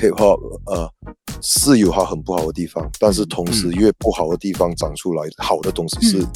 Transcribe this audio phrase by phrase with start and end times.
[0.00, 0.90] Hip Hop 呃
[1.42, 6.26] 是有它很不好的地方，但是同时越不好的地方长出来，好的东西是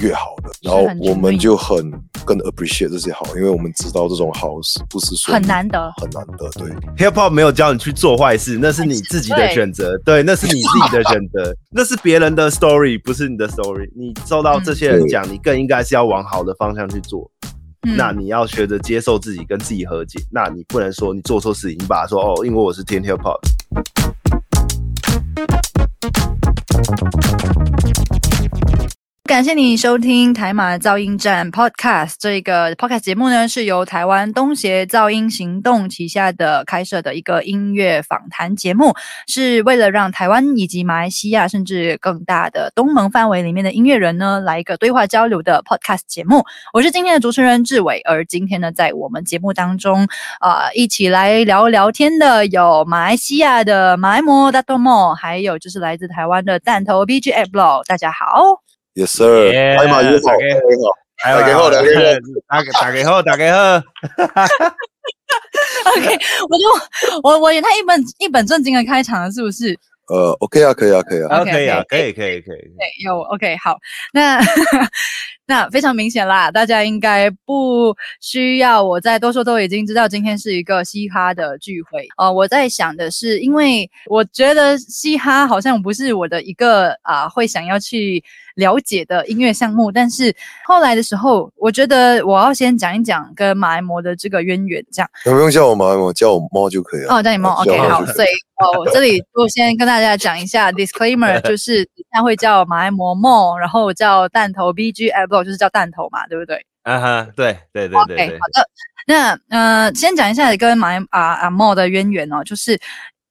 [0.00, 0.50] 越好的。
[0.62, 1.90] 然后我们就很
[2.24, 6.50] 更 appreciate 这些好，因为我们知道这种好是不是说很难得，很难得。
[6.50, 9.96] 对，Hip Hop 没有教你去做坏事，那是你自己的选择。
[10.04, 13.90] 对，那是你自己的选择， 那是别人的 story，不是你的 story。
[13.96, 17.30] 你受到这些人讲，你更应该是要往好的方向去做。
[17.84, 20.18] 那你要学着接受自己，跟自己和解。
[20.30, 23.48] 那你不能说你做错事情，你把它说哦，因为我是天天跑的。
[29.26, 32.16] 感谢你收听台马噪音站 Podcast。
[32.18, 38.92] 这个 Podcast 节目呢，是由台湾东协噪音行动旗下的开设的一个音乐访谈节目，
[39.26, 46.44] 是为了让台湾以及马来西亚甚至更大的东盟范围里面的音乐人呢，来一个对话交流的 Podcast 节目。
[46.74, 50.06] 我是今天的主持人志伟，而今天呢，在我们节目当中
[50.38, 57.82] 啊、呃，一起来聊聊天的有马来西亚的马来貘 Dato' Mo，还有就是来自台湾的弹头 BG Ablo。
[57.86, 58.63] 大家好。
[58.94, 60.30] Yes sir，哎马友好，
[61.24, 62.00] 大家好，大家好，
[62.48, 63.82] 大家好，大家好。
[65.96, 66.64] OK，我就
[67.24, 69.76] 我我演他一本一本正经的开场了，是不是？
[70.06, 72.58] 呃，OK 啊，可以啊，可以啊，OK 啊，可以，可以，可以。
[72.58, 73.76] 对，有 OK，好，
[74.12, 74.38] 那
[75.46, 82.06] 那非常明显啦，大家应该不需要我再多说，都已经知道今天是一个嘻哈的聚会。
[82.16, 88.22] 呃，我在想的是，因为我觉得嘻哈好像不是我的一个啊、呃，会想要去。
[88.54, 95.10] 了解的音乐项目，但是后来的时候，我觉得我要先讲一讲跟马来貘的这个渊源，这样。
[95.24, 97.14] 不用叫我马来貘，叫我猫就可以了。
[97.14, 98.04] 哦，叫你猫，OK，好。
[98.06, 98.28] 所以
[98.62, 106.64] 哦，我这里就先跟大家讲一下 disclaimer，就是等下会叫马来貘梦，然后叫弹头 BG Ablo，就是叫弹头嘛，对不对？
[106.82, 108.16] 啊哈，对对对对。
[108.16, 108.68] OK，好的。
[109.06, 112.80] 那呃，先讲一下跟马来啊啊莫的渊源哦，就是。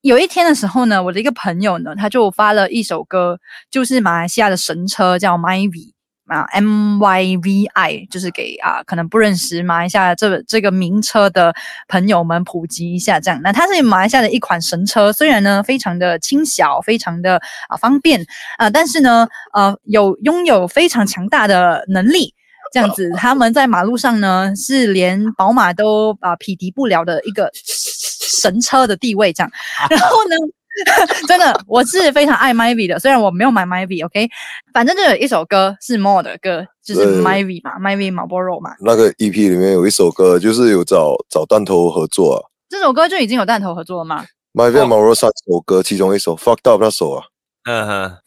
[0.03, 3.39] 有一天的时候呢，我的一个朋友呢，他就发了一首歌，
[3.71, 5.93] 就是马来西亚的神车，叫 Myvi
[6.27, 11.55] 啊，M Y V I，就是给啊可能不认识马来西亚这这个名车的
[11.87, 13.17] 朋友们普及一下。
[13.17, 18.25] 这样，那它是马来西亚的一款神车，虽然呢非常的轻小，非常的啊方便
[18.57, 22.33] 啊，但是呢呃有拥有非常强大的能力。
[22.73, 29.31] 这样子，他们在马路上呢，是连宝马都啊匹敌不了的一个神车的地位。
[29.31, 29.51] 这样，
[29.91, 30.35] 然后呢，
[31.27, 34.27] 真的，我是非常爱 Myvi 的，虽然我没有买 Myvi，OK，
[34.73, 38.71] 反正就有一首歌是 Moe 的歌，就是 Myvi 嘛，Myvi Marlboro 嘛。
[38.79, 42.41] 那个 EP 里面有一首歌，就是有找找弹头合作啊。
[42.69, 47.23] 这首歌就已经有弹头合作了吗？Myvi Marlboro 三首歌，其中一首 Fucked Up 那首啊。
[47.65, 48.17] 嗯哼，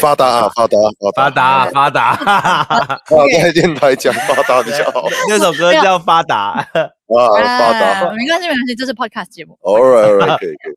[0.00, 5.08] 发达， 发达啊，发达，发达，发达，我 在电台讲发达比较好。
[5.28, 6.36] 那 首歌叫发达，
[6.74, 9.58] 啊，发达，没关系，没关系，这是 podcast 节目。
[9.62, 10.74] All right, all right, 可以，可以。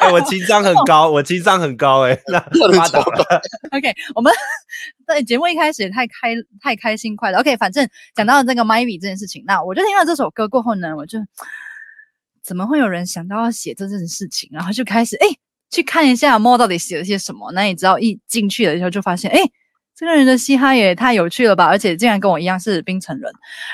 [0.00, 3.00] 哎，我情商很高，我情商很高，哎，发达。
[3.72, 4.32] OK，我们
[5.06, 7.38] 在节目一开始也太开太开心快乐。
[7.40, 11.18] OK，反正讲到这个 Myvi 这件事情，那我就听到这首歌过后呢，我就。
[12.42, 14.48] 怎么会有人想到要写这件事情？
[14.50, 15.26] 然后就开始哎，
[15.70, 17.52] 去看一下 Mo 到底写了些什么。
[17.52, 19.38] 那你知道一进去的时候就发现，哎，
[19.96, 21.66] 这个人的嘻哈也太有趣了吧！
[21.66, 23.30] 而且竟然跟我一样是冰城人。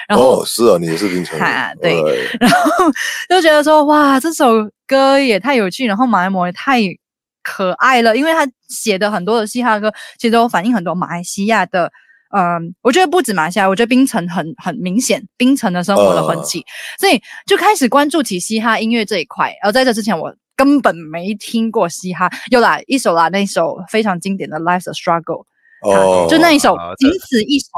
[0.09, 1.47] 然后、哦、是啊，你也是冰城人。
[1.47, 2.03] 啊、对。
[2.03, 2.93] 对然后
[3.29, 6.81] 就觉得说，哇，这首歌也太有趣，然后马来貘也太
[7.43, 11.93] 可爱了，因为他写的很多的嘻哈歌，其实都反映很多马来西亚的。
[12.37, 19.55] 嗯，我觉得不止马来西亚，我觉得冰城很很明显，冰城的生活的痕迹，uh, 所以就开始关注起嘻哈音乐这一块。
[19.63, 22.31] 而在这之前，我根本没听过嘻哈。
[22.51, 25.45] 有啦，一首啦，那一首非常经典的《Life's a Struggle》，
[25.83, 27.69] 哦，就那一首，仅此一首。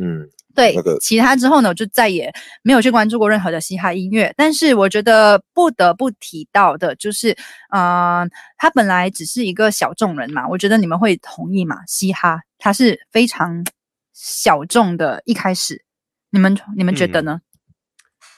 [0.00, 2.32] 嗯，对，那个、其他之后呢，我就再也
[2.62, 4.32] 没有去关注过任何的嘻哈音乐。
[4.36, 7.32] 但是我觉得不得不提到的就是，
[7.74, 11.76] 嗯、呃，他本来只是一个小众人嘛，我觉得你们会同意嘛？
[11.86, 13.64] 嘻哈它是非常。
[14.22, 15.82] 小众的，一开始，
[16.28, 17.40] 你们你们觉得呢？
[17.40, 17.42] 嗯、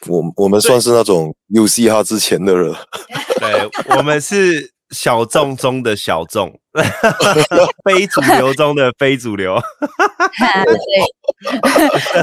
[0.09, 2.75] 我我们算是那种有嘻哈之前的人，
[3.39, 6.53] 对，我们是小众中的小众，
[7.85, 9.61] 非主流中的非主流。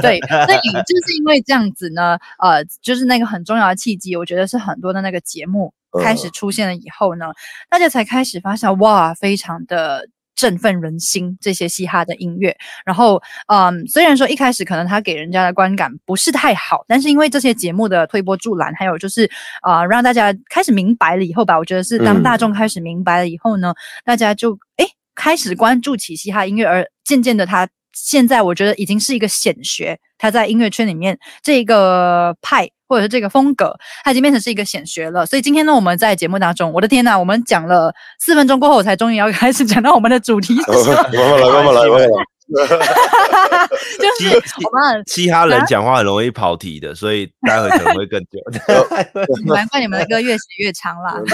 [0.00, 5.72] 对，所以就是因为这样子呢，呃，就是那个很重要的契机，我觉得是很多的那个节目
[6.02, 7.26] 开始出现了以后呢，
[7.68, 10.08] 大家才开始发现，哇，非常的。
[10.40, 12.56] 振奋人心，这些嘻哈的音乐，
[12.86, 23.76] 然后，嗯，虽然说一开始可能他给人家的观感不是太好，但是因为这些节目的推波助澜，还有就是，啊、呃，让大家开始明白了以后吧，我觉得是当大众开始明白了以后呢，嗯、
[24.06, 35.24] 大家就诶开始关注起嘻哈音乐，而渐渐的他现在我觉得已经是一个显学，他在音乐圈里面这个派或者是这个风格，他已经变成是一个显学了。
[35.26, 40.54] 所以今天呢，我们在节目当中，我的天呐，我们讲了四分钟过后，才终于要开始讲到我们的主题。
[40.54, 42.24] 慢慢来，慢慢来，慢慢来。
[43.98, 48.38] 就是我们其他人讲话很容易跑题的，所以待会可能会更久。
[49.54, 51.12] 难怪你们的歌越写越长啦。
[51.20, 51.28] OK，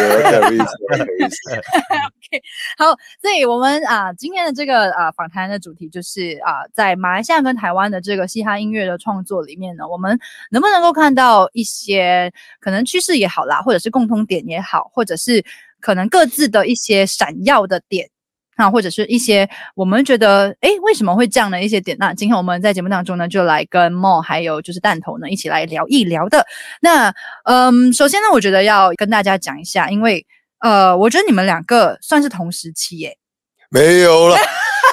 [2.76, 2.86] 好，
[3.20, 10.18] 所以我们啊，今天的这个啊访谈的主题就是啊，在马来西亚跟台湾的这个嘻哈音乐的创作里面呢，我们
[10.50, 15.44] 能不能够看到一些可能趋势也好啦，或者是共通点也好，或者是
[15.80, 18.10] 可能各自的一些闪耀的点。
[18.56, 21.96] 啊，或者是一些我们觉得，诶，为什么会这样的一些点？
[22.00, 26.44] 那今天我们在节目当中呢，就来跟 Mo 还有就是弹头呢一起来聊一聊的。
[26.80, 27.14] 那，
[27.44, 30.26] 嗯，首先呢，我觉得要跟大家讲一下，因为，
[30.60, 33.16] 呃，我觉得你们两个算是同时期耶。
[33.68, 34.36] 没有了，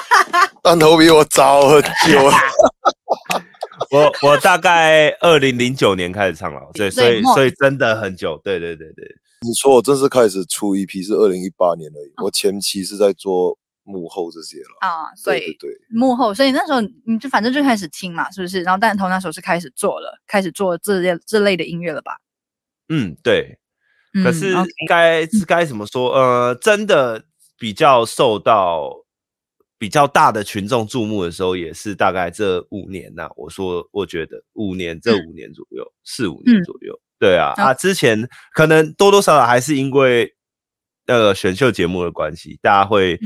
[0.62, 2.36] 弹头比我早很久了。
[3.90, 8.40] 我我大概二零零九年开始唱了，对，所以所以真的很久。
[8.44, 9.04] 对对对对。
[9.46, 18.62] 你说我正式开始出一批是二零一八年而已，哦，我前期是在做幕后这些了啊，所以对，对，对幕后，所以那时候你就反正就开始听嘛，是不是？
[18.62, 22.18] 然后弹头那时候是开始做了，开始做这类这类的音乐了吧？
[22.88, 23.58] 嗯，对。
[24.22, 24.54] 可是
[24.88, 26.12] 该该怎么说？
[26.14, 27.24] 呃，真的
[27.58, 29.04] 比较受到
[29.76, 33.30] 比较大的群众注目的时候，也是大概这五年呐，啊。
[33.36, 36.96] 我说，我觉得五年，这五年左右，四五年左右。
[37.24, 40.30] 嗯对啊，啊，之前可能多多少少还是因为
[41.06, 43.18] 那个选秀节目的关系，大家会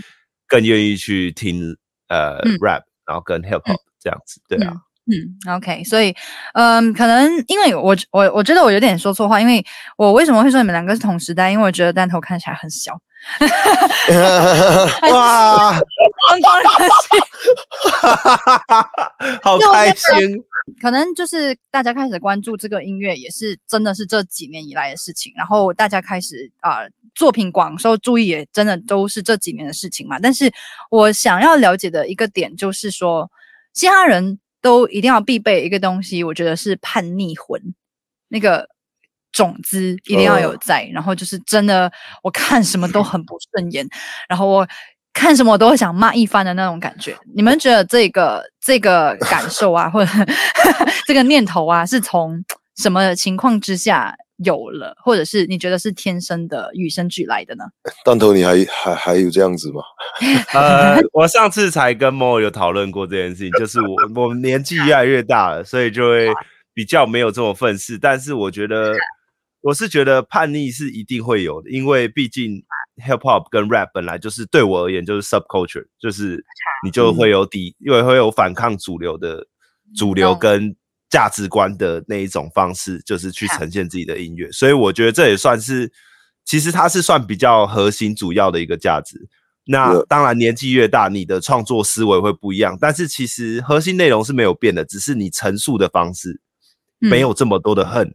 [0.46, 1.76] 更愿意去听
[2.08, 4.74] 呃、嗯、rap，然后跟 hip hop 这样子，对啊，
[5.10, 6.14] 嗯，嗯，OK，所以
[6.54, 9.64] 嗯，可能因为我我我觉得我有点说错话，因为
[9.96, 11.50] 我为什么会说你们两个是同时代？
[11.50, 12.92] 因为我觉得弹头看起来很小，
[15.12, 17.20] 哇，光光 开心，
[19.42, 20.44] 好开心。
[20.82, 25.32] 可能就是大家开始关注这个音乐，也是真的是这几年以来的事情。
[25.34, 30.18] 然后大家开始啊、呃，作品广受注意，也真的都是这几年的事情嘛。
[30.22, 30.52] 但是
[30.90, 33.30] 我想要了解的一个点就是说，
[33.72, 37.60] 嘻哈人都一定要必备一个东西，我觉得是叛逆魂，
[38.28, 38.68] 那个
[39.32, 40.82] 种子一定要有在。
[40.84, 41.90] 哦、然后就是真的，
[42.22, 43.88] 我看什么都很不顺眼，
[44.28, 44.68] 然后我。
[45.14, 47.16] 看什么我都会想骂一番的那种感觉。
[47.34, 50.12] 你们觉得这个这个感受啊，或者
[51.08, 52.40] 这个念头啊，是从
[52.76, 54.14] 什么情况之下
[54.44, 57.64] 有了，或者是你觉得是天生的与生俱来的呢？
[58.04, 59.82] 弹头，你还还还有这样子吗？
[60.54, 66.28] 呃，我上次才跟 Mo 有讨论过这件事情，就是我我们年纪越来越大了，所以就会
[66.74, 67.98] 比较没有这么愤世。
[67.98, 68.94] 但是我觉得，
[69.62, 72.64] 我是觉得叛逆是一定会有的，因为毕竟。
[73.06, 76.44] Hip hop 跟 rap 本来就是对我而言就是 subculture，就是
[76.84, 79.46] 你就会有抵，因为会有反抗主流的
[79.96, 80.74] 主流跟
[81.10, 84.50] 价值观的那一种方式，就是去呈现自己的音乐。
[84.52, 85.90] 所以我觉得这也算是，
[86.44, 89.28] 其实它是算比较核心主要的一个价值。
[89.70, 96.40] 那当然年纪越大，你的创作思维会不一样，但是其实核心内容是没有变的，只是你陈述的方式
[96.98, 98.14] 没有这么多的恨，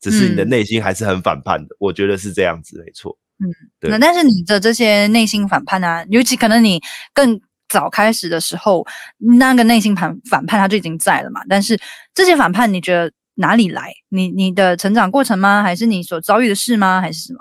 [0.00, 1.76] 只是你的内心还是很反叛的。
[1.78, 3.18] 我觉得是这样子，没错。
[3.38, 3.52] 嗯，
[3.82, 6.80] 那但是你的这些内心反叛啊，尤其可能你
[7.12, 8.86] 更早开始的时候，
[9.18, 11.40] 那个内心反反叛他就已经在了嘛。
[11.48, 11.78] 但是
[12.14, 13.92] 这些反叛，你觉得哪里来？
[14.08, 15.62] 你你的成长过程吗？
[15.62, 17.00] 还是你所遭遇的事吗？
[17.00, 17.40] 还是什么？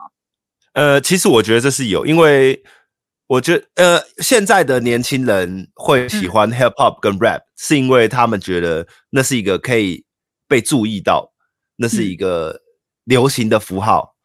[0.73, 2.61] 呃，其实我觉得这是有，因为
[3.25, 10.05] 我觉得呃，现在的年轻人会喜欢 hip hop 跟 rap，、嗯、是因为他们觉得那是一个可以
[10.47, 11.33] 被注意到，
[11.77, 12.61] 那是一个
[13.05, 14.15] 流行的符号。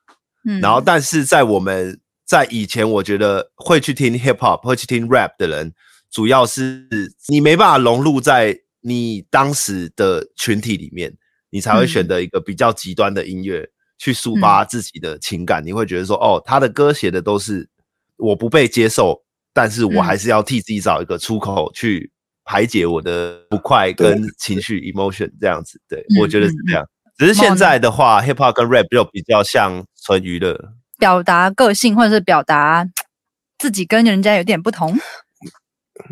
[0.44, 5.72] 嗯，然后，但是在我们在以前，我觉得会去听 hip hop，会去听 rap 的人，
[6.12, 6.86] 主要是
[7.28, 11.16] 你没办法融入在你当时的群体里面，
[11.50, 13.66] 你才会选择一个比较极端的音乐
[13.96, 15.64] 去抒发自己的情感。
[15.64, 17.68] 你会觉得说，哦，他的歌写的都是
[18.18, 19.22] 我不被接受，
[19.54, 22.12] 但是我还是要替自己找一个出口去
[22.44, 25.80] 排解我的不快跟情绪 emotion 这样子。
[25.88, 26.84] 对，我觉得是这样。
[27.16, 32.84] 只是现在的话，hip hop 跟 rap 就比较像纯娱乐，表达个性或者是表达
[33.58, 34.98] 自己跟人家有点不同。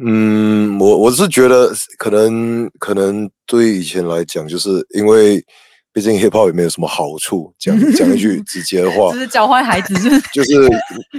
[0.03, 5.45] 嗯，我我是觉得可能可能对于以前来讲，就是因为
[5.93, 9.95] 毕竟 hip hop 也没有什么好处，讲讲一句 直接的话，就是教坏孩子，
[10.33, 10.69] 就是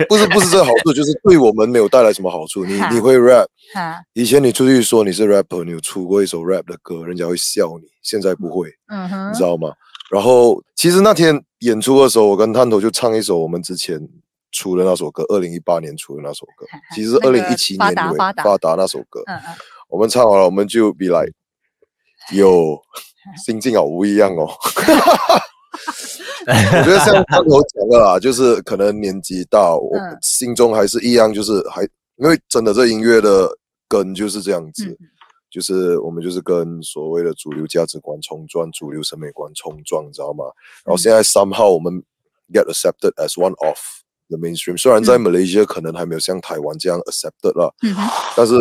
[0.08, 2.66] 不是 不是这个好处，就是对我们没有带来什么好处。
[2.66, 3.48] 你你会 rap，
[4.14, 7.88] 以前你出去说你是 rapper，你有出过一首 rap 的歌，人家会笑你。
[8.02, 9.70] 现在不会，嗯哼，你知道吗？
[10.10, 14.00] 然后其实那天演出的时候，我跟探头就唱一首我们之前
[14.52, 18.76] 出的那首歌，二零一八年出的那首歌， 其实是二零一七年发达发达。
[18.76, 19.24] 那首歌。
[19.28, 19.56] 嗯嗯，
[19.90, 21.34] 我们唱完了，我们就 be like，
[22.34, 22.82] 有
[23.44, 24.50] 心境好不一样哦。
[26.48, 29.92] 我觉得像刚头讲的啦，就是可能年纪大，我
[30.22, 31.84] 心中还是一样，就是还
[32.18, 33.50] 因为真的这音乐的
[33.88, 34.98] 根就是这样子，嗯、
[35.52, 40.46] 就是我们就是跟所谓的主流价值观冲撞，主流审美观冲撞，你知道吗？
[40.84, 42.04] 然后现在 somehow 我们
[42.52, 43.78] get accepted as one of
[44.32, 47.96] the mainstream，虽然在 Malaysia 可能还没有像台湾这样 accepted 了，嗯、
[48.36, 48.54] 但是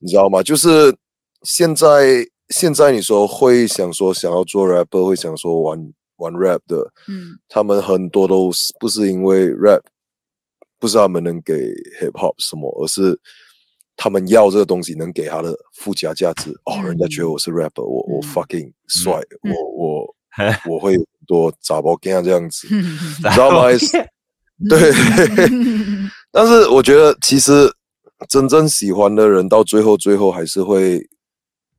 [0.00, 0.42] 你知道吗？
[0.42, 0.94] 就是
[1.42, 5.92] 现在现在你说会想说想要做 rapper，会想说玩。
[6.20, 6.76] 玩 rap 的，
[7.08, 9.80] 嗯，他们很多都是不是因为 rap，
[10.78, 11.54] 不是他们能给
[11.98, 13.18] hip hop 什么，而是
[13.96, 16.50] 他们要这个东西能给他的附加价值。
[16.66, 20.14] 哦，人家觉得我是 rapper，我我 fucking 帅，我我
[20.68, 20.94] 我会
[21.26, 22.82] 多杂包干这样子， 你
[23.30, 23.68] 知道吗？
[24.68, 24.92] 对，
[26.30, 27.72] 但是我觉得其实
[28.28, 31.08] 真正喜欢的人，到最后最后还是会。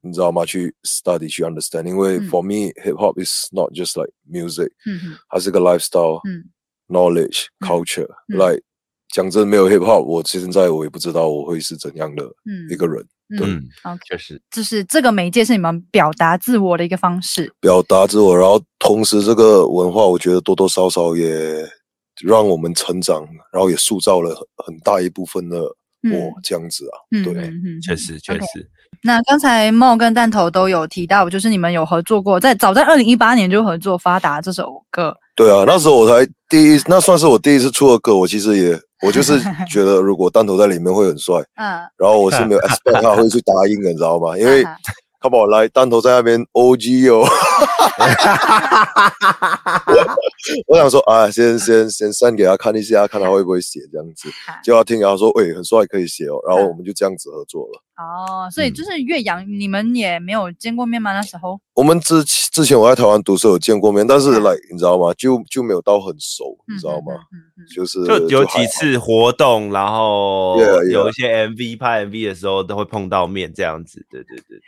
[0.03, 0.43] 你知道吗？
[0.43, 4.71] 去 study 去 understand，因为 for me hip hop is not just like music，
[5.29, 8.07] 它是个 lifestyle，knowledge culture。
[8.29, 8.63] like
[9.13, 12.27] 讲真，没有 hip hop，我现在我也不知道我会是怎样的
[12.71, 13.05] 一个人。
[13.37, 13.47] 对，
[14.09, 21.63] 确实，就是这个媒介是你们表达自我的一个方式，表达自我，然后同时这个文化，我觉得多多少少也
[22.23, 24.35] 让我们成长，然后也塑造了
[24.65, 26.95] 很大一部分的我这样子啊。
[27.23, 27.51] 对，
[27.81, 28.69] 确实确实。
[29.03, 35.15] 那刚才 Mo 跟弹头都有提到，就是你们有合作过，在早在二零一八年就合作《发达》这首歌。
[35.35, 38.15] 对啊，那时候我才第一，那算是我第一次出的歌。
[38.15, 41.35] 我其实也，我就是 觉得如果弹头在里面会很帅。
[41.55, 41.79] 嗯。
[41.97, 44.37] 然后我是没有 expect 他会去答应的，你知道吗？
[44.37, 44.63] 因为。
[45.21, 47.23] 他把我来弹头在那边 OG 哦，
[50.65, 54.27] 我想说啊，先先先 send 给他看一下，看他会不会写这样子，
[54.63, 57.83] 就要听，然后说，哎，很帅，可以写哦，然后我们就这样子合作了。
[58.01, 61.13] 哦，所以就是岳阳，你们也没有见过面吗？
[61.13, 61.59] 那时候？
[61.73, 65.13] 我们之之前我在台湾读书有见过面，但是来你知道吗？
[65.17, 67.13] 就就没有到很熟，你知道吗？
[67.73, 70.57] 就是就有几次活动，然后
[70.89, 74.05] 有一些 MV 拍 MV 的时候都会碰到面这样子。
[74.09, 74.59] 对对对对。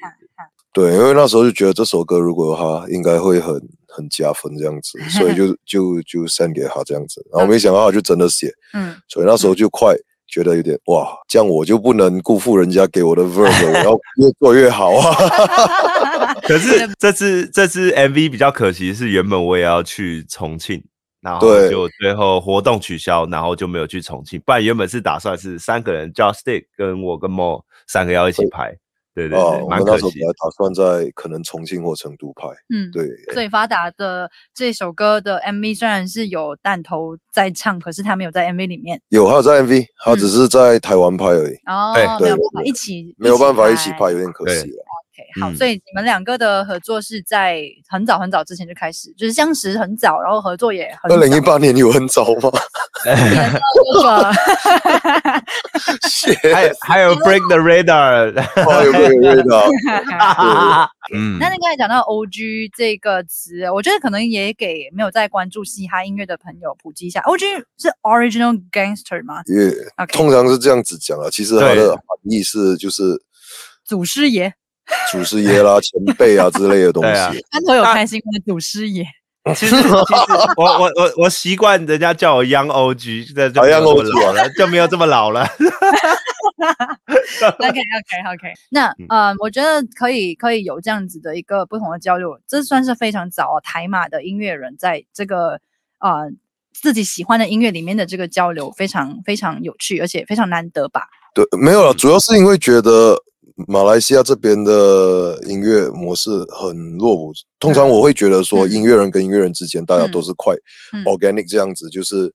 [0.72, 3.54] 对，因为那时候就觉得这首歌如果他应该会很
[3.88, 9.96] 很加分这样子，所以就 就就 send 给他这样子，然后没想到他就真的写，嗯，所以那时候就快
[10.34, 16.34] 觉得有点哇，这样我就不能辜负人家给我的 verse， 我要越做越好啊。
[16.42, 20.84] 可是这次这次 MV 比较可惜是原本我也要去重庆，
[21.22, 28.76] 然后就最后活动取消，然后就没有去重庆，不然原本是打算是三个人，Joystick 跟我跟 Mo 三个要一起拍。
[29.16, 29.62] 对对对。
[29.62, 33.08] 我们那时候本来打算在可能重庆或成都拍，嗯，对。
[33.34, 39.02] 最发达的这首歌的 MV 虽然是有弹头在唱，可是他没有在 MV 里面。
[39.10, 41.56] 有，他有在 MV，他只是在台湾拍而已。
[41.66, 44.84] 哦，没有办法一起，没有办法一起拍，有点可惜了。
[45.14, 51.16] OK，好，所以你们两个的合作是在很早很早之前就开始，就是相识很早，然后合作也很早。
[51.16, 52.52] 二零一八年有很早吗？
[56.54, 60.90] 还 还有 Break the Radar，还有 Break the Radar。
[61.14, 67.42] 嗯，那你刚才讲到 OG 这个词，我觉得可能也给没有在关注嘻哈音乐的朋友普及一下，OG
[67.78, 69.44] 是 Original Gangster 吗？
[69.46, 69.70] 也
[70.08, 73.22] 通常是这样子讲啊，其实它的含义是就是
[73.84, 74.56] 祖师爷。
[75.12, 77.20] 祖师爷啦，前辈啊之类的东西。
[77.50, 79.06] 安头有开心的祖师爷。
[79.56, 79.90] 其实，其实
[80.56, 85.46] 我我我我习惯人家叫我 Young OG，现在就 Young OG 了，就没有这么老了。
[87.42, 95.60] OK OK OK，那呃，我觉得可以可以有这样子的一个不同的交流，这算是非常早台马的音乐人在这个
[96.00, 96.32] 呃
[96.72, 101.10] 自己喜欢的音乐里面的这个交流，非常非常有趣，而且非常难得吧？
[101.34, 103.18] 对，没有了，主要是因为觉得。
[103.68, 107.32] 马来西亚这边的音乐模式很落伍。
[107.60, 110.56] 通常我会觉得说，音乐人跟音乐人之间，大家都是快
[111.06, 112.34] organic 这样子，就是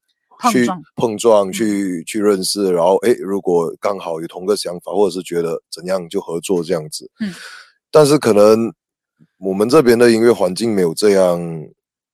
[0.53, 0.65] 去
[0.95, 7.11] 碰撞、去去认识，然后哎，如果刚好有同个想法，或者是觉得怎样就合作这样子。
[7.19, 7.35] 嗯。
[7.91, 8.73] 但是可能
[9.39, 11.41] 我们这边的音乐环境没有这样，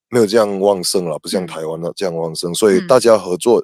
[0.08, 3.62] 没有这样旺盛了，不像台湾的这样旺盛，所以大家合作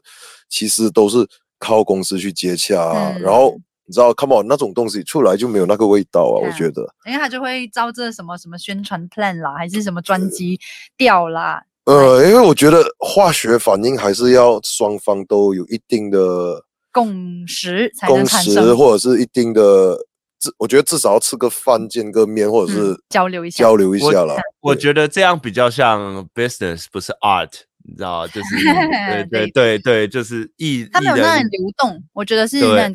[0.51, 1.27] 其实都是
[1.61, 2.77] 靠公司去接洽，
[3.21, 3.57] 然后。
[3.87, 6.47] 你知道，Come on，那种东西出来就没有那个味道啊！
[6.47, 10.61] 我觉得，因为他就会招这什么什么宣传 plan 啦，还是什么专辑
[10.97, 11.61] 调啦。
[11.87, 19.97] 呃，因为我觉得化学反应还是要双方都有一定的共识才能产生，共识或者是一定的，
[20.39, 24.37] 至我觉得至少要吃个饭、见个面，或者是交流一下，交流一下啦。
[24.61, 27.51] 我觉得这样比较像 business，不是 art，
[27.91, 28.57] 你知道就是
[29.29, 32.95] 对对对对，就是艺，他没有那样流动，我觉得是那个。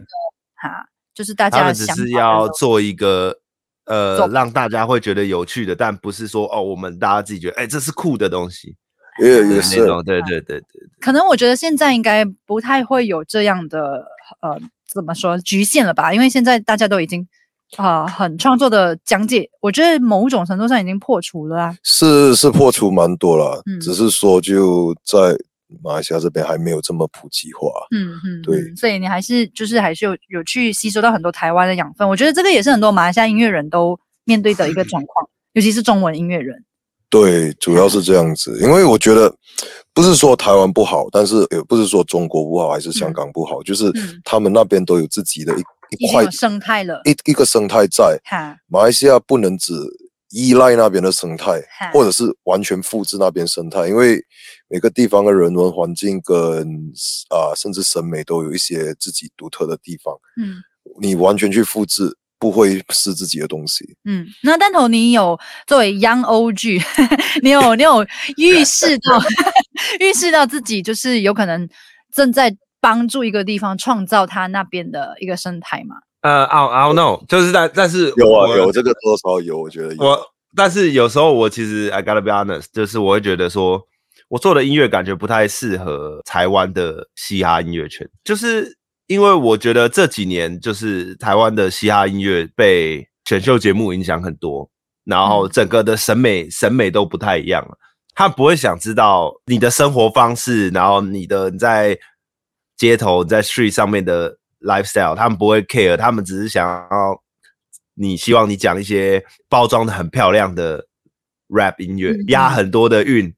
[0.57, 3.35] 哈，就是大家他们只是要做一个
[3.85, 8.73] 呃，让大家会觉得有趣的，但不是说哦，我们大家自己觉得哎、欸，这是酷的东西，
[9.21, 10.89] 也也是那种，对对对对，对。
[11.01, 14.05] 可能我觉得现在应该不太会有这样的
[14.41, 14.57] 呃，
[14.89, 16.13] 怎么说局限了吧？
[16.13, 17.27] 因为现在大家都已经
[17.77, 21.77] 啊、呃，很创作的讲解，我觉得某种程度上已经破除了啊。
[21.83, 25.37] 是是破除蛮多了，嗯，只是说就在。
[25.83, 36.63] 马来西亚这边还没有这么普及化，嗯嗯，对，所以你还是就是还是有有去吸收到很多台湾的养分，我觉得这个也是很多马来西亚音乐人都面对的一个状况，尤其是中文音乐人。
[37.09, 39.33] 对，主要是这样子，因为我觉得
[39.91, 43.91] 不是说台湾不好，但是也不是说中国不好，还是香港不好，嗯、就是
[44.23, 48.19] 他们那边都有自己的一一块生态了，一一个生态在。
[48.67, 49.73] 马来西亚不能只
[50.31, 51.61] 依赖那边的生态，
[51.93, 54.21] 或者是完全复制那边生态，因为
[54.67, 56.35] 每个地方的人文环境跟
[57.29, 60.13] 啊、呃，甚至审美都有一些自己独特的地方。
[60.41, 60.57] 嗯，
[60.99, 63.95] 你完全去复制，不会是自己的东西。
[64.03, 66.83] 嗯，那蛋头，你有作为 Young OG，
[67.41, 69.21] 你有你有预示到
[70.01, 71.69] 预示到自己就是有可能
[72.13, 72.53] 正在
[72.85, 75.95] 帮助一个地方创造它那边的一个生态嘛？
[76.21, 80.03] 呃、uh,，I I don't know，就是但但是有啊有这个多少有，我觉得有。
[80.03, 80.21] 我
[80.55, 83.81] 但是有时候我其实 I gotta be honest，就是我会觉得说，
[84.29, 88.77] 我做的音乐感觉不太适合台湾的嘻哈音乐圈，就是
[89.07, 94.69] 因为我觉得这几年就是台湾的嘻哈音乐被选秀节目影响很多，
[95.05, 97.75] 然后整个的审美审美都不太一样了。
[98.13, 101.97] 他不会想知道你的生活方式，然后你的你在
[102.77, 104.37] 街头在 street 上面的。
[104.61, 107.21] lifestyle，他们不会 care，他们只是想要
[107.93, 110.87] 你希望你讲一些包装的很漂亮的
[111.49, 113.31] rap 音乐，押、嗯、很多的韵，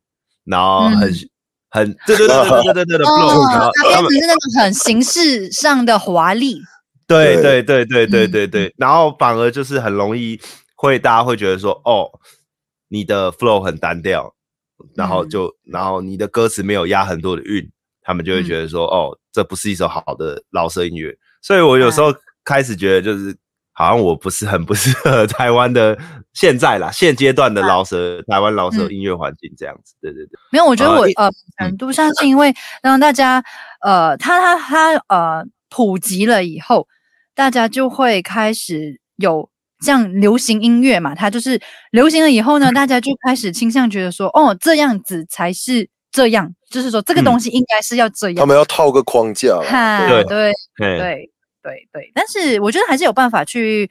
[0.46, 1.29] 然后很、嗯、
[1.70, 6.62] 很对对对对对对对的 flow，然后他们是那种很形式上的华丽，
[7.06, 10.39] 对对对对对对对，然后反而就是很容易
[10.75, 12.08] 会大家会觉得说，哦，
[12.88, 14.34] 你的 flow 很单调，
[14.96, 17.69] 然后就然后你的歌词没有押很多的韵。
[18.08, 22.12] 他们就会觉得说，哦，这不是一首好的饶舌音乐，所以我有时候
[22.43, 23.38] 开始觉得，就是
[23.71, 25.95] 好像我不是很不适合台湾的
[26.34, 29.93] 现在啦，现阶段的饶舌，台湾饶舌音乐环境这样子。
[30.02, 33.43] 对对对，没有，我觉得我呃程度上是因为让大家
[33.82, 36.88] 呃，他他他呃普及了以后，
[37.36, 39.47] 大家就会开始有
[39.82, 45.88] 像流行音乐嘛，它就是流行了以后呢，大家就开始倾向觉得说，哦，这样子才是。
[46.12, 48.36] 这样就是说，这个东西应该是要这样。
[48.36, 49.60] 嗯、他们要套个框架，
[50.08, 52.12] 对对对对对对。
[52.13, 53.89] 但是我觉得还是有办法去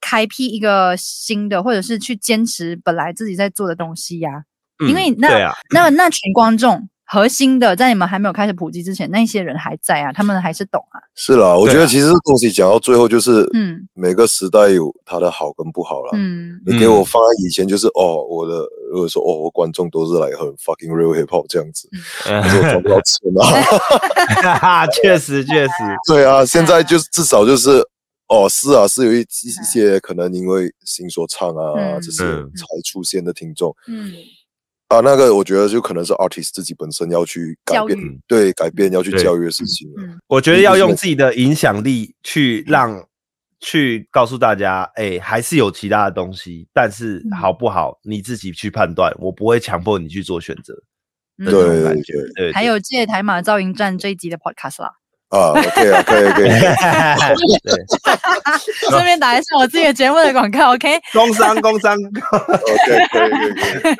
[0.00, 4.42] 开辟一个新的，或者是去坚持本来自己在做的东西呀、啊
[4.84, 4.88] 嗯。
[4.88, 6.88] 因为那、啊、那那群观众。
[7.08, 10.98] 核心的，在你们还没有开始普及之前，那些人还在啊，他们还是懂啊。
[11.14, 16.10] 是啦，我觉得其实这东西讲到最后就是，嗯，每个时代有它的好跟不好啦。
[16.14, 18.54] 嗯，你给我放在以前就是，哦，我的
[18.90, 21.88] 如果说哦，我观众都是来很 fucking real hip hop 这样子，
[22.28, 23.20] 嗯、可是我赚不到钱
[24.50, 24.84] 啊。
[24.88, 25.72] 确实确实，
[26.08, 27.86] 对啊，现在就是至少就是，
[28.26, 34.12] 哦，是啊，是有一一些可能因为新说唱啊，嗯、这是才出现的听众，嗯。
[34.88, 39.88] 啊，那个我觉得就可能是 artist 自己本身要去改变，对，改变要去教育的事情。
[39.98, 43.04] 嗯，我觉得要用自己的影响力去让，
[43.58, 50.74] 去告诉大家，哎、欸，还是有其他的东西，但是好不好，你自己去判断，我不会强迫你去做选择。
[51.38, 52.02] 对对对，
[52.36, 54.92] 对，还有借台马噪音站这一集的 podcast 啦。
[55.36, 56.50] 啊，可以啊，可以，可以。
[58.88, 60.98] 顺便打一下我自己的节目的广告，OK？
[61.12, 61.96] 工商，工商。
[61.96, 63.94] ，OK 可以可以。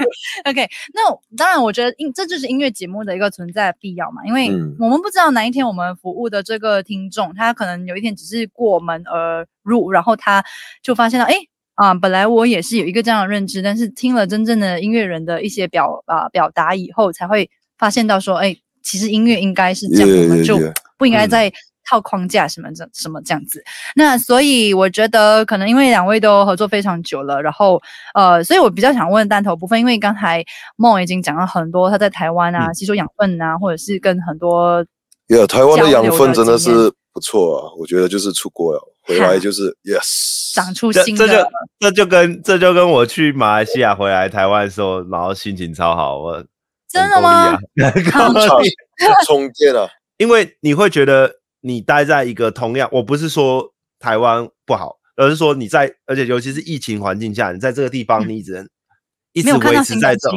[0.50, 1.02] OK，那
[1.36, 10.44] 当然，我觉得音这就是音乐节目的一个存在的必要嘛，因为我们不知道哪一天我们服务的这个听众，他可能有一天只是过门而入，然后他
[10.82, 11.34] 就发现到，哎，
[11.74, 18.56] 啊，本来我也是有一个这样的认知，但是听了真正的音乐人的一些表啊表达以后，才会发现到说，哎。
[18.82, 20.56] 其实音乐应该是这样，我们就
[20.98, 21.52] 不应该再
[21.88, 23.62] 套框架什么这什么这样子。
[23.94, 27.80] 那所以我觉得可能因为两位都合作非常久了，然后
[28.14, 30.44] 呃，所以我比较想问蛋头部分，因为刚才
[30.76, 34.84] 梦已经讲了很多他在台湾啊吸收养分啊，或者是跟很多
[35.28, 37.72] ，yeah, 台湾的养分真的是不错啊。
[37.78, 46.44] 我觉得就是出国了回来就是 yes 长出新的，这就这就跟这就跟我去马来西亚回来台湾的时候，然后心情超好，我。
[46.88, 47.58] 真的吗？
[49.26, 49.86] 充电啊！
[50.18, 58.68] 因为你会觉得你待在一个同样，我不是说台湾不好，而是说你在，而且尤其是疫情环境下，你在这个地方，你只能
[59.32, 60.30] 一直维持在这。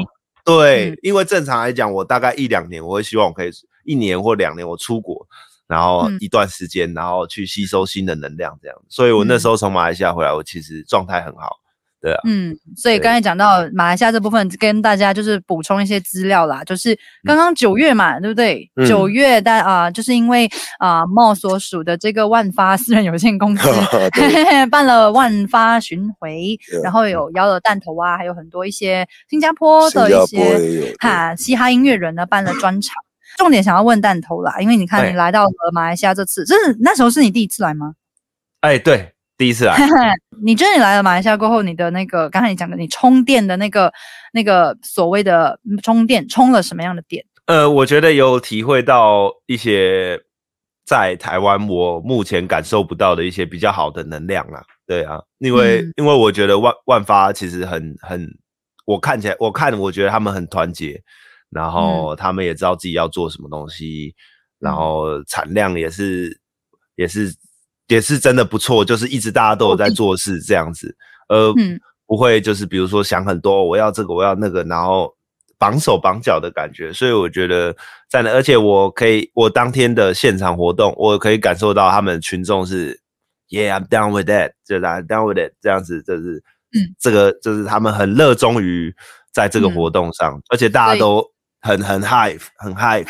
[0.46, 3.52] 对，因为正常来讲，我大概一两年，我会希望我可以
[3.86, 5.28] 一年或两年我出国，
[5.68, 8.78] 然后一段时间，然后去吸收新的能量，这样。
[8.90, 11.58] 所以我那时候从马来西亚回来，我其实状态很好。
[12.02, 18.72] 对啊，嗯，所以刚才讲到马来西亚这部分，跟大家就是补充一些资料啦，就是刚刚九月嘛，嗯、对不对？
[18.88, 23.68] 九月但啊、呃，就是因为啊，Mall 所属的这个万发私人有限公司
[24.72, 32.96] 办了万发巡回，然后有邀了弹头啊，还有很多一些新加坡的一些哈嘻哈音乐人呢办了专场。
[33.38, 37.94] 重点想要问弹头啦，因为你看你来到了马来西亚这次，这是那时候是你第一次来吗？
[38.62, 39.14] 哎，对。
[39.40, 39.74] 第一次来，
[40.44, 43.90] 你觉得你来了马来西亚过后，你的那个刚才你讲的，你充电的那个
[44.34, 47.26] 那个所谓的充电，充了什么样的电？
[47.46, 50.20] 呃，我觉得有体会到一些
[50.86, 54.62] 在台湾我目前感受不到的一些比较好的能量啦。
[54.86, 58.28] 对啊，因为、嗯、因为我觉得万万发其实很很，
[58.84, 61.02] 我看起来我看我觉得他们很团结，
[61.50, 64.14] 然后他们也知道自己要做什么东西，
[64.60, 66.42] 嗯、然后产量也是
[66.98, 67.34] 也是。
[67.90, 70.96] 也是真的不错，就是一直大家都有在做事这样子，
[71.28, 71.54] 呃，
[72.06, 75.14] 不会就是比如说想很多，我要这个我要那个，然后
[75.58, 77.76] 绑手绑脚的感觉，所以我觉得
[78.08, 83.00] 在那，而且我可以我当天的现场活动，我可以感受到他们群众是
[83.50, 88.96] ，Yeah，I'm down with that，就是 I'm down with it 这样子，就是，嗯，这个就是他们很热衷于
[89.34, 91.24] 在这个活动上，嗯、而且大家都
[91.62, 93.04] 很很 high 很 high，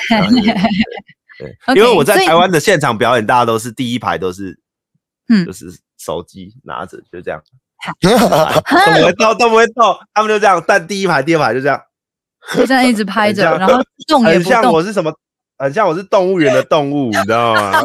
[1.38, 4.58] 对， 因为我在台湾的现场表演，大家都是第一排都是。
[5.30, 7.42] 嗯，就是手机拿着就这样，
[8.02, 11.82] 都不会动，都不会动，他们就这样，但第一排、第二排就这样，
[12.58, 14.54] 就这样一直拍着，然后动也不动。
[14.54, 15.14] 很像我是什么？
[15.58, 17.72] 很像我是动物园的动物，你知道吗？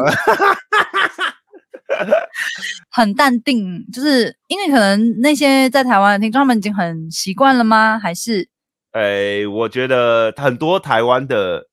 [2.89, 7.99] 很淡定，就是因为可能那些在台湾的听众们已经很习惯了吗？
[7.99, 8.49] 还是？
[8.91, 11.67] 哎、欸，我觉得很多台湾的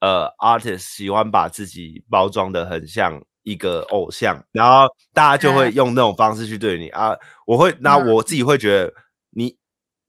[0.00, 3.22] 呃 artist 喜欢把自己包装的很像。
[3.50, 7.16] 一个偶像，然后大家就会用那种方式去对你、嗯、啊。
[7.46, 8.92] 我会，那我自己会觉得
[9.30, 9.56] 你，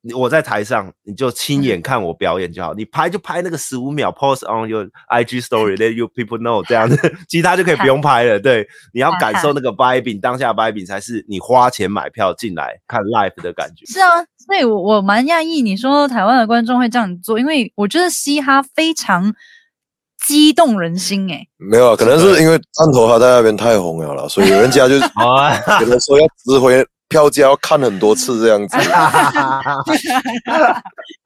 [0.01, 2.73] 你我在台上，你就亲眼看我表演就好。
[2.73, 8.39] 嗯、你拍就拍那个十五秒，post on your IG story，let you people know 这样子， 其他就可以不用拍了。
[8.39, 13.85] 对，你要感受那个 vibing，当下 vibing 才是你花钱买票进来看 live 的感觉。
[13.87, 19.33] 是啊，所以我我蛮讶异你说台湾的观众会这样做，因为我觉得嘻哈非常。
[20.27, 24.99] 激动人心哎、欸，没有啊，可能是因为汕头他在那边太红了啦，所以人家就
[25.79, 28.77] 可能说要值回票价，要看很多次这样子。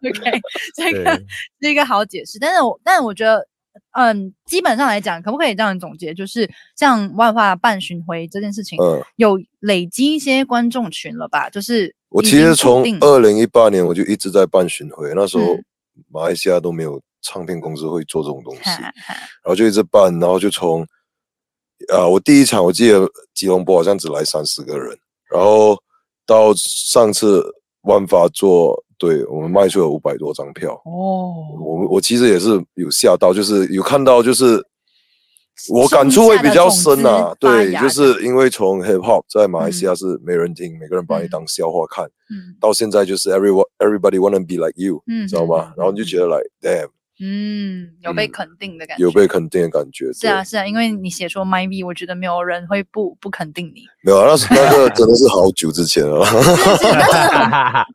[0.08, 0.42] OK，
[0.76, 1.22] 这个
[1.62, 3.46] 是一个好解释，但是我但是我觉得，
[3.98, 11.50] 嗯，基本上来讲，可不可以这样总结，就是像万发办巡回这件事情，嗯，有累积一些观众群了吧？
[11.50, 15.58] 就是我其实从二零一八年我就一直在办巡回，那时候
[16.12, 17.02] 马来西亚都没有。
[17.26, 20.86] 唱片公司会做这种东西，然后就一直办，然后就从
[21.92, 24.96] 啊，我第一场我记得吉隆坡好像只来三十个人，
[25.32, 25.76] 然后
[26.26, 27.44] 到上次
[27.82, 34.64] 万发做，对我们卖出了五百多张票哦，我我其实也是有吓到，就是有看到，就是
[35.70, 45.74] 我感触会比较深啊，对，就是因为从 hip hop 在马来西亚是没人听，嗯、每个人把你当笑话看，嗯、到现在就是 everyone everybody wanna be like you，嗯，知道吗？
[45.76, 46.90] 然后你就觉得 like damn。
[47.22, 50.12] 嗯，有被肯定的感觉，有被肯定的感觉。
[50.12, 53.84] 是啊，是啊，因为你写出 My V，我觉得没有人会不不肯定你。
[54.04, 56.26] 没有啊，那是那个真的是好久之前了。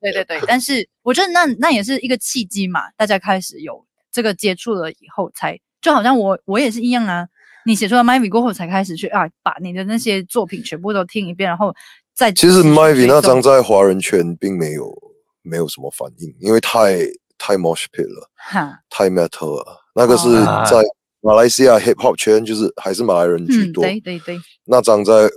[0.00, 7.28] 对对对，但是我觉得那那也是一个契机嘛，大家开始有这个接触了以后才，才就好像我我也是一样啊。
[7.66, 11.74] 你写出了 My V 过后，才开始去啊，把你的那些作品全部都听一遍，然后
[12.14, 12.32] 再。
[12.32, 14.90] 其实 My V 那张在华人圈并没有
[15.42, 16.96] 没有什么反应，因为太。
[17.40, 19.80] 太 mosh pit 了，哈太 metal 了。
[19.94, 20.30] 那个是
[20.70, 20.84] 在
[21.22, 23.82] 马来西亚 hip hop 圈，就是还是马来人居多。
[23.82, 24.38] 嗯、对对对。
[24.66, 25.28] 那张在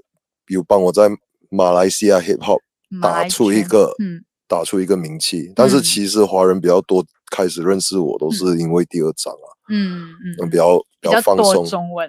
[0.47, 1.09] 有帮我在
[1.49, 2.59] 马来西亚 hip hop
[3.01, 5.49] 打出一个，嗯、打出一个名气。
[5.55, 9.47] 但是其实华人比较多，开始认识我都是因为第二张啊。
[9.69, 10.09] 嗯
[10.41, 10.49] 嗯。
[10.49, 12.05] 比较比较放松，中文。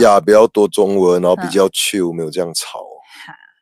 [0.00, 2.84] 呀，比较多中文，然后比较 chill，没有这样吵。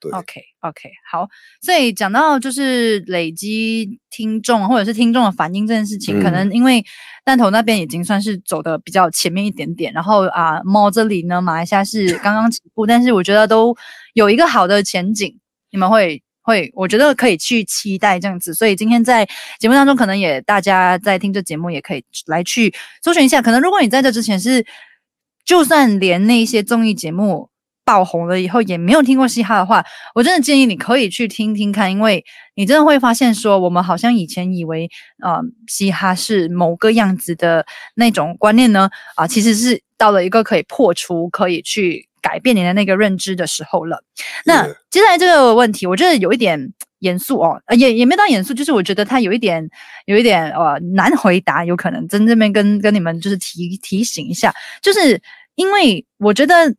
[0.01, 1.29] 对 OK OK 好，
[1.61, 6.85] 所以讲到就是累积听众或者是听众的反应这件事情，嗯、可能因为
[7.25, 13.77] 弹头那边已经算是走的比较前面一点点，然后啊，Mall 这里呢，马来西亚是刚刚起步，但是我觉得都
[14.15, 15.39] 有一个好的前景，
[15.71, 18.55] 你们会会，我觉得可以去期待这样子。
[18.55, 19.27] 所以今天在
[19.59, 23.41] 节目当中，可能也大家在听这节目，也可以来去搜寻一下。
[23.41, 24.65] 可能如果你在这之前是，
[25.45, 27.51] 就算连那些综艺节目。
[27.87, 32.25] 爆红了以后也没有听过嘻哈的话，我真的建议你可以去听听看，因为
[32.57, 34.91] 你真的会发现说，我们好像以前以为，
[35.23, 44.03] 呃，嘻哈是某个样子的那种观念呢，啊、呃，其实是到了一个可以破除、可以去改变你的那个认知的时候了。
[44.45, 49.71] 那接下来这个问题，我觉得有一点严肃哦，也也没到严肃，就是我觉得它有一点
[50.07, 55.23] 有一点呃难回答，有可能真这边跟跟你们就是提提醒一下，就是
[55.55, 56.75] 因为我觉得。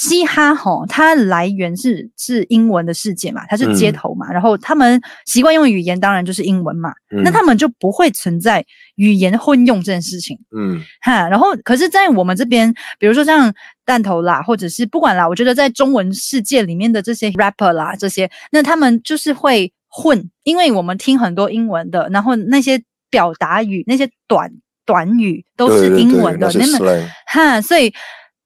[0.00, 13.52] 嘻哈吼，它来源是是英文的世界嘛，它是街头嘛，嗯、然后他们习惯用语言当然就是英文嘛，嗯、那他们就不会存在语言混用这件事情，嗯，哈，然后可是，在我们这边，比如说像
[13.84, 24.50] 弹头啦，或者是不管啦，我觉得在中文世界里面的这些 rapper 啦，这些，那他们就是会混，因为我们听很多英文的，然后那些表达语那些短
[24.86, 26.78] 短语都是英文的，那么
[27.26, 27.92] 哈，所以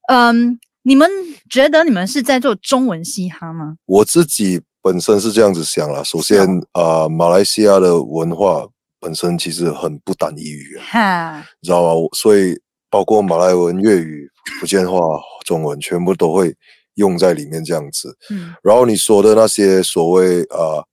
[0.09, 0.59] 嗯。
[0.87, 1.11] 你们
[1.49, 3.77] 觉得你们是在做中文嘻哈吗？
[3.87, 6.05] 我自己本身是这样子想了。
[6.05, 8.69] 首先，啊、呃，马来西亚的文化
[9.01, 12.09] 本身其实很不单一语言，哈你知道吗？
[12.13, 14.99] 所以包括马来文、粤语、福建话、
[15.47, 16.55] 中文，全部都会
[16.97, 18.15] 用在里面这样子。
[18.31, 20.87] 嗯，然后你说的那些所谓啊、呃，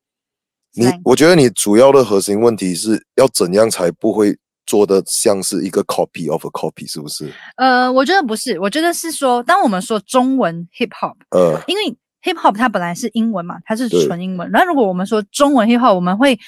[0.76, 4.38] 你我觉得你主要的核心问题是要怎样才不会。
[4.72, 7.30] 做的像是一个 copy of a copy，是不是？
[7.58, 11.84] 呃，我觉得不是，我觉得是说，当我们说中文 hip hop，呃，因为
[12.24, 14.50] hip hop 它本来是英文嘛，它是纯英文。
[14.50, 16.40] 那如果我们说中文 hip hop，我们会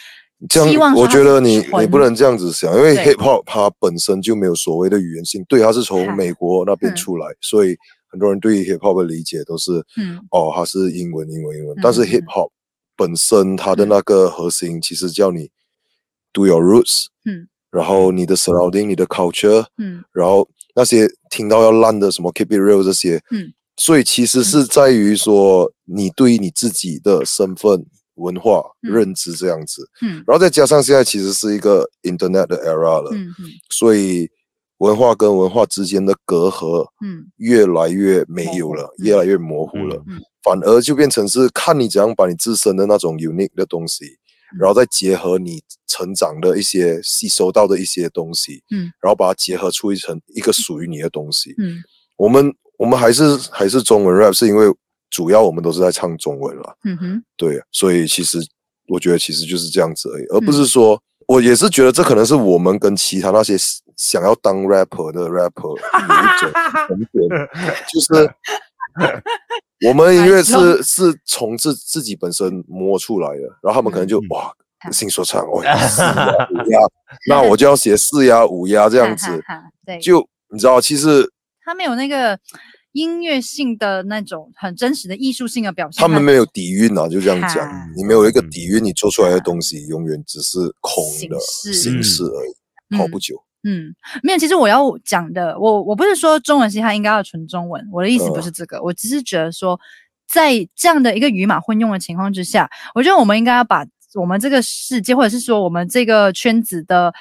[0.49, 7.75] 希望，我觉得你你不能这样子想，因为 hip hop 它本身就没有所谓的语言性，对，对，它是从美国那边出来，嗯、所以
[8.07, 11.77] 很多人对 hip hop 的理解都是，嗯，哦，它是英文，英文，英文。
[11.77, 12.49] 嗯、但是 hip hop
[12.95, 15.49] 本身它的那个核心，其实叫你
[16.31, 17.49] do your roots，嗯。
[17.73, 27.83] 然后你的 surrounding，你的 culture，嗯，然后那些听到要烂的什么 keep it real 这些，嗯，所以其实是在于说你对于你自己的身份、
[28.13, 34.29] 文化认知这样子，嗯，然后再加上现在其实是一个 internet 的 era 了，嗯嗯，所以
[34.77, 44.19] 文化跟文化之间的隔阂，嗯，越来越没有了，越来越模糊了，嗯，反而就变成是看你怎样把你自身的那种 unique 的东西。
[44.59, 51.83] 然后再结合你成长的一些吸收到的一些东西，嗯，然后把它结合出一层一个属于你的东西，嗯，
[52.17, 54.65] 我们我们还是还是中文 rap，是因为
[55.09, 58.39] 主要我们都是在唱中文了，嗯哼，对，所以其实
[58.87, 63.55] 我觉得其实就是这样子而已，而不是说、嗯、我也是觉得这可能是我们跟其他那些
[63.95, 66.51] 想要当 rapper 的 rapper 有一种
[66.87, 67.27] 重叠，
[67.93, 68.31] 就是。
[69.87, 74.53] 我们音乐是是从自自己本身摸出来的，然后他们可能就、嗯、哇，
[74.91, 76.79] 新说唱，我 四押五押，
[77.29, 79.43] 那我就要写四押五押这样子，
[79.85, 81.29] 对，就你知道，其实
[81.65, 82.39] 他们有那个
[82.93, 91.37] 音乐性的那种很真实的艺术性的表现，他们没有底蕴啊，就这样讲，你没有一个底蕴，你做出来的东西永远只是空的
[91.73, 92.23] 形式。
[92.23, 93.35] 而已，好不久。
[93.63, 94.37] 嗯，没有。
[94.37, 99.79] 其实我要讲的，我我不是说中文嘻哈应该要纯中文，我的意思不是这个，我只是觉得说，
[100.27, 107.13] 在这样的一个语码混用的情况之下，我觉得我们应该要把我们这个世界，或者是说我们这个圈子的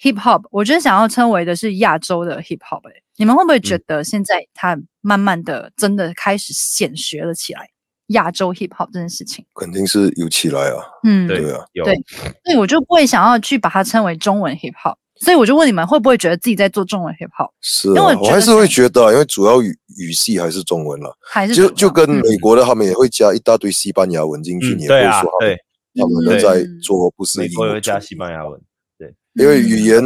[0.00, 2.88] hip hop，我觉得想要称为的是亚洲的 hip hop。
[2.88, 7.68] 哎，你们会不会觉得现在它慢慢的真的开始显学了起来？
[8.08, 11.94] 亚洲 hip hop 这件事情肯定是有起来啊，嗯，对啊，有对，
[12.42, 14.96] 所以我就不会想要去把它称为中文 hip hop。
[15.20, 17.50] 所以我就问你们，会不会觉得自己在做中文 hip hop？
[17.60, 25.58] 是、啊，因为我，我还是会觉得，因为主要语语系还是中文了，还是就就跟美国的他们也会加一大堆西班牙文进去，嗯、你也会说他们，对啊、
[25.96, 27.50] 他们都在做不是英文。
[27.50, 28.60] 美国会加西班牙文，
[28.98, 30.02] 对，因为语言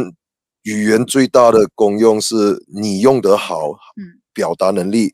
[0.63, 5.13] 语言最大的功用是你用得好，嗯，表达能力、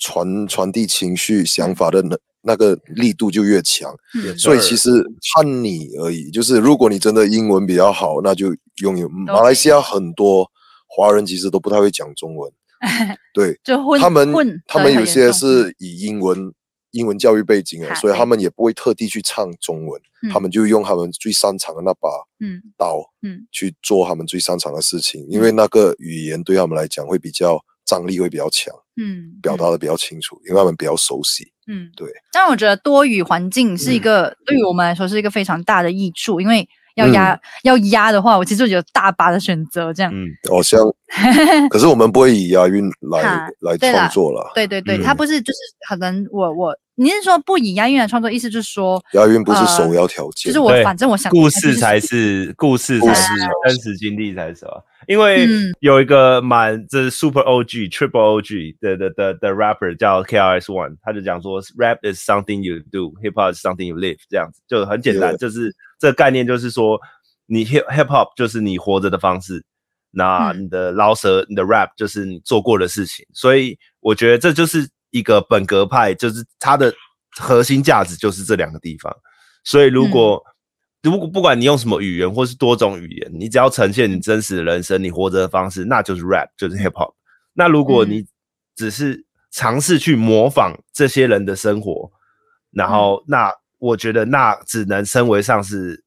[0.00, 2.18] 传传递情绪、想法的能。
[2.48, 4.90] 那个力度就越强，嗯、所以其实
[5.34, 6.30] 看你而已。
[6.30, 9.12] 就是如果你真的英文比较好，那就用英文。
[9.26, 10.50] 马来西亚很多
[10.86, 12.50] 华人其实都不太会讲中文，
[13.34, 16.50] 对，就混他们混他们有些是以英文
[16.92, 22.08] 英文教育背景啊，所以他们也不会特地去唱中文，嗯、他们就用他们最擅长的那把
[22.78, 31.50] 刀，嗯，去做他们最擅长的事情，嗯、因为那个语言对他们来讲会比较张力会比较强，嗯，表达的比较清楚，因为他们比较熟悉。
[31.66, 32.06] 嗯，对。
[32.32, 39.92] 但我觉得多语环境是一个、嗯、对于我们来说是一个非常大的益处，因为要压、嗯、要压的话，我其实有大把的选择。
[39.92, 40.80] 这样，嗯，好像，
[41.70, 44.52] 可是我们不会以押韵来来创作了。
[44.54, 53.32] 对对对，嗯、它不是就是可能我我你是说不以押韵来创作，意思就是说押韵不是首要条件，呃，就是我反正我想故事才是故事才是
[53.64, 54.84] 真实经历才是什么？
[55.06, 55.46] 因为
[55.78, 63.54] 有一个蛮这是 Super OG Triple OG 的的的的 rapper 叫 KRS One，他就讲说 Rap is something you do，Hip Hop
[63.54, 67.00] is something you live，这样子就很简单，就是这个概念就是说
[67.46, 69.64] 你 Hip Hip Hop 就是你活着的方式，
[70.10, 74.88] 那你的饶舌你的 Rap 就是你做过的事情，所以我觉得这就是。
[75.10, 76.92] 一个本格派，就是它的
[77.38, 79.14] 核心价值就是这两个地方，
[79.64, 80.42] 所以如果、
[81.02, 87.14] 嗯、如果不管你用什么语言或是多种语言，你只要呈现你真实的人生，你活着的方式，那就是 rap，就是 hip hop。
[87.52, 88.26] 那如果你
[88.76, 92.10] 只是尝试去模仿这些人的生活，
[92.70, 96.04] 然后那我觉得那只能称为上是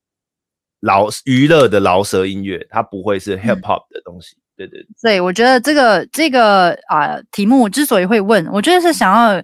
[0.79, 4.37] 老娱乐的饶舌音乐，它不会是 hip hop 的东西。
[4.65, 9.41] 嗯对对对，我觉得这个这个啊、呃、题目之所以会问，我觉得是想要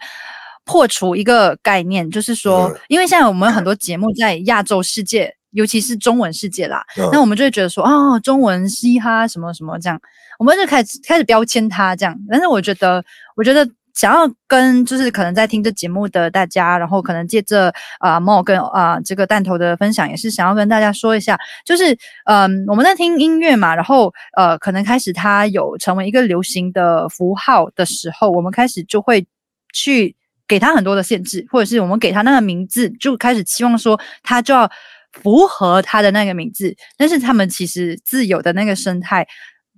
[0.66, 10.00] 破除一个概念，就是说，嗯、因为现在我们很多节目在亚洲世界，尤其是中文世界啦，嗯、那我们就会觉得说，哦，中文嘻哈什么什么这样，
[10.40, 12.16] 我们就开始开始标签它这样。
[12.30, 13.04] 但是我觉得，
[13.36, 13.68] 我觉得。
[13.98, 29.26] 想要跟就是可能在听这节目的大家，然后可能借着啊 Mo 跟啊、这个弹头的分享，也是想要跟大家说一下，就是嗯、我们在听音乐嘛，然后呃可能开始它有成为一个流行的符号的时候，我们开始就会
[29.74, 30.16] 去
[30.48, 34.70] 给它很多的限制，或者是我们给它那个名字，就开始期望说它就要
[35.12, 39.28] 符合它的那个名字，但是他们其实自有的那个生态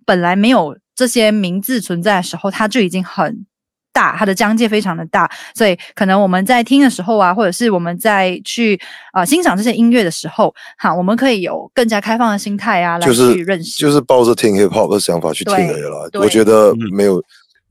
[0.06, 3.46] 本来没有这些名字存在的时候，它就已经很。
[3.92, 8.80] 大，它的疆界非常的大，所以可能我们在听的时候啊，或者是我们在去
[9.12, 16.10] 啊、呃、欣赏这些音乐的时候，哈，我们可以有更加开放的心态啊，就是、来去认识，就是抱着听 hip hop 的想法去听而已啦。
[16.22, 17.22] 我觉得没有，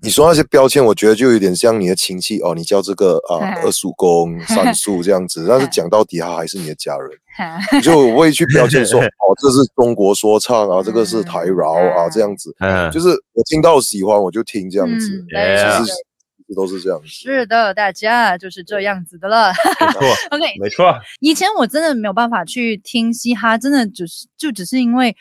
[0.00, 12.54] 你说那些标签，我觉得就有点像你的亲戚哦，你叫这个啊二叔公、 三叔这样子， 但是讲到底他还是你的家人，就我会去标签说 哦，这是中国说唱啊，这个是台饶啊这样子，
[12.92, 15.92] 就是我听到喜欢我就听这样子，其实。
[16.54, 19.52] 都是这样，是的，大家就是这样子的了。
[19.80, 20.98] 没错，OK， 没错。
[21.20, 25.14] 以前我真的没有办法去听嘻哈，真的只是就只是因为，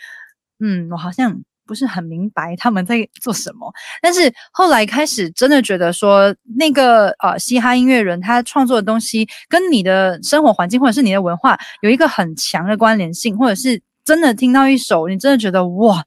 [0.59, 3.69] 嗯，我好像不是很明白他们在做什么。
[4.01, 16.05] 但是后来开始真的觉得说，那个呃嘻哈音乐人他创作的东西跟你的生活环境或者是你的文化有一个很强的关联性，或者是真的听到一首，你真的觉得哇，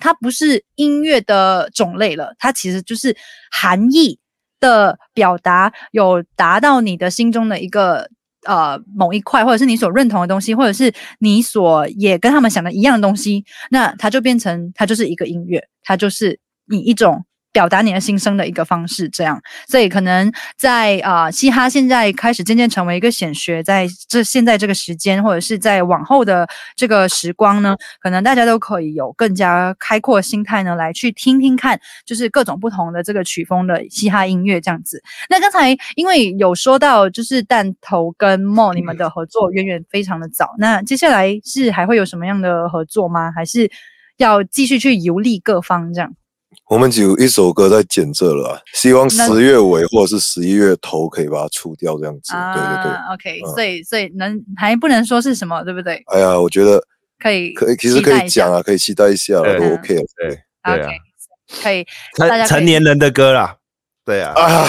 [0.00, 3.16] 它不是音乐的种类了，它其实就是
[3.52, 4.18] 含义。
[4.62, 8.08] 的表达有达到你的心中的一个
[8.46, 17.26] 呃某一块，或者是你所认同的东西，或者是你所也跟他们想的一样的东西，那它就变成它就是一个音乐，它就是你一种。
[17.52, 35.02] 表达你的心声的一个方式，这样，所以可能在啊、嘻哈现在开始渐渐成为一个显学，在这现在这个时间，或者是在往后的这个时光呢，可能大家都可以有更加开阔心态呢，来去听听看，就是各种不同的这个曲风的嘻哈音乐这样子。
[35.28, 43.30] 那刚才因为有说到，就是弹头跟 Mo 你们的合作远远非常的早，那接下来是还会有什么样的合作吗？
[43.30, 43.70] 还是
[44.16, 46.14] 要继续去游历各方这样？
[46.68, 52.34] 我们只有一首歌在剪这了，希望十月尾或者是十一月头可以把它出掉，这样子。
[52.34, 56.02] 啊、对对对，OK，、嗯、所以所以能还不能说是什么，对不对？
[56.06, 56.82] 哎呀，我觉得
[57.18, 60.38] 可以，可以，其实可以讲啊，可以期待一下，都 OK，对对。
[60.62, 60.96] 啊，okay,
[61.62, 61.84] 可以，
[62.16, 63.56] 成以成年人的歌啦，
[64.04, 64.68] 对啊，啊，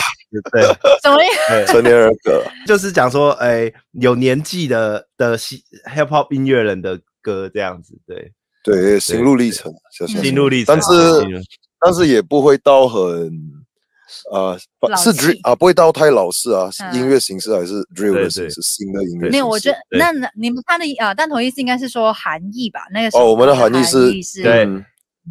[0.52, 0.64] 对，
[1.02, 1.66] 怎么意思？
[1.72, 2.44] 成年人歌。
[2.66, 8.34] 就是讲说，哎，有年纪的的 hip hop 音乐人的歌这样子，对。
[8.64, 9.74] 对，心路历程，
[10.08, 10.34] 心。
[10.34, 11.44] 路历程，但是。
[11.84, 13.02] 但是也不会到很，
[14.32, 14.58] 呃，
[14.98, 16.70] 是 drill 啊，不会到太老式啊。
[16.94, 19.30] 音乐形式还是 drill 的形式，新的音乐。
[19.30, 22.82] 没有，我觉得那你们他的啊，但同意思应该是说含义吧？
[22.94, 24.68] 那个哦，我们的含义是，对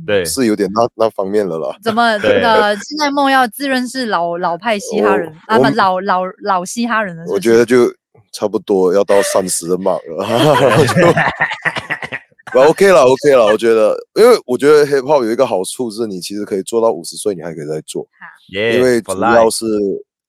[0.06, 1.76] 对，是有点那那方面了啦。
[1.82, 7.24] 怎么呃，现在梦要自认是老老派嘻哈人啊，不老老老嘻哈人的。
[7.28, 7.92] 我觉得就
[8.32, 10.26] 差不多要到三十的码了。
[12.54, 18.06] OK 了，OK 了，我觉得，因为我觉得 Hip Hop 有一个好处是，你其实可以做到五十岁，你还可以再做，
[18.52, 19.64] 因为主要是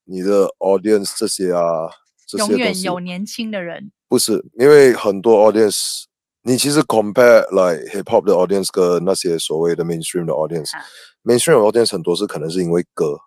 [0.05, 1.61] 你的 audience 这些啊，
[2.25, 6.03] 这些永远有年轻的人，不是，因为很多 audience，
[6.43, 13.17] 你其实 compare like Hip Hop 的 audience 跟那些所谓的 mainstream 的 audience，mainstream 的 audience 很多是可能是因为歌，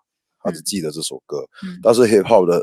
[0.41, 1.45] 他只记得这首歌，
[1.83, 2.61] 但是 Hip Hop 的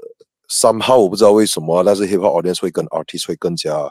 [0.49, 3.89] somehow 我不知道为什么，但是 Hip Hop audience 会跟 artist 会更加。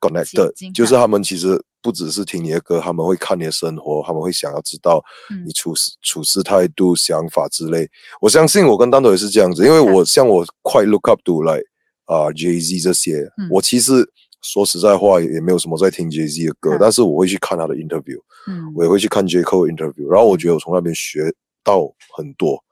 [0.00, 5.02] Connected，就是他们其实不只是听你的歌，他们会看你的生活，他们会想要知道
[5.46, 7.88] 你处事、嗯、处事态度、想法之类。
[8.20, 11.64] 我相信我跟丹头也是这样子，因为我像我快 look up to like
[12.06, 14.10] 啊、uh, Jay Z 这些，嗯、我其实
[14.42, 19.42] 说实在话也没有什么在听 Jay Z 的歌，嗯、但是我会去看他的 interview，嗯，我也会去看 J.
[19.42, 21.82] Cole interview，然后我觉得我从那边学到
[22.16, 22.64] 很多，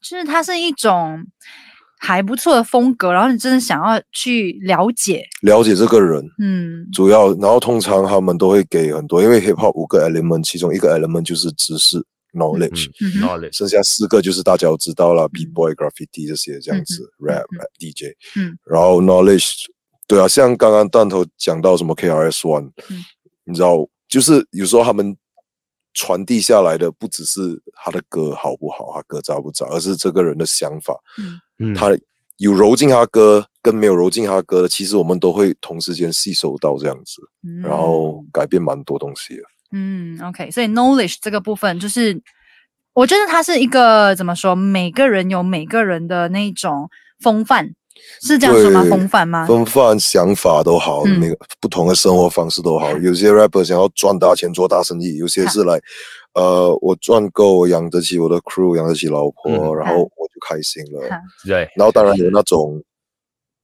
[0.00, 1.26] 就是它是一种。
[1.98, 5.24] 还不错的风格，然后你真的想要去了解。
[5.42, 11.98] 了解这个人，嗯，主要，然后通常他们都会给很多，因为 hip hop 五个 element，其中一个 element 就是知识
[12.32, 19.64] knowledge，knowledge，、嗯、剩下四个就是大家都知道了、嗯、，b boy graffiti 这些这样子、嗯、，rap、嗯、DJ，嗯，然后 knowledge，
[20.06, 23.04] 对啊，像刚刚弹头讲到什么 KRS One，、嗯、
[23.44, 25.16] 你知道，就是有时候他们。
[25.96, 27.40] 传递下来的不只是
[27.74, 30.94] 他的歌好不好，他歌渣不渣，而是这个人的想法。
[31.58, 31.88] 嗯，他
[32.36, 39.42] 有揉进他歌，跟没有揉进他歌的，其实我们都会同时间吸收到这样子，嗯、然后改变蛮多东西的。
[39.72, 42.22] 嗯，OK，所以 knowledge 这个部分，就是
[42.92, 46.90] 我觉得它是一个怎么说，每个人有每个人的那种
[47.20, 47.74] 风范。
[48.22, 48.84] 是这样说吗？
[48.88, 49.46] 风范吗？
[49.46, 52.90] 风范、想法都好，嗯、每个不同的生活方式都好。
[52.98, 55.80] 有些 rapper 想要赚大钱做大生意，有些是来，
[56.34, 61.08] 呃，我赚够养得起我的 crew，养得起老婆，嗯、然后我就开心了。
[61.46, 62.82] 对，然后当然有那种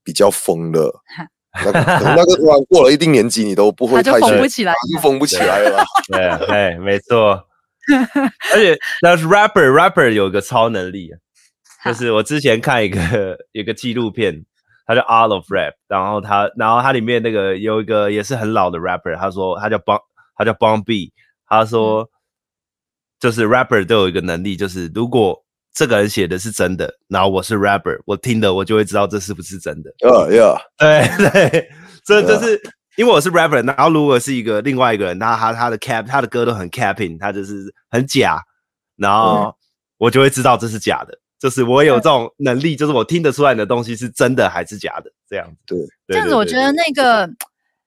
[0.04, 0.92] 比较疯的，
[1.64, 5.84] 那个那个突然过了一定年纪，你都不会太疯不起来，就疯不起来了。
[6.08, 7.42] 对对，没错。
[8.54, 11.10] 而且那是 rapper，rapper 有个超能力。
[11.84, 14.44] 就是我之前看一个 一个纪录片，
[14.86, 19.98] 它叫 All of Rap，然后它然后它里面那个有一个也是很老的 rapper，他说他叫 Bun
[20.36, 21.12] 他叫 Bun B，
[21.46, 22.08] 他说
[23.18, 29.90] 就是 rapper 都有一个能力，就是如果这个人写的是真的，然后我是 rapper，我听的我就会知道这是不是真的。
[30.00, 30.60] Uh, yeah.
[30.76, 31.70] 对 对，
[32.04, 32.60] 这就是
[32.96, 38.38] 因为我是 rapper，然后如果是一个另外一个人，那他他的 cap 他的歌都很 capping，他就是很假，
[38.96, 39.54] 然后
[39.96, 41.18] 我就会知道这是假的。
[41.42, 45.74] 就是我有这种能力，就是我听得出来的东西是真的还是假的，这样子。
[46.06, 47.28] 对，这样子我觉得那个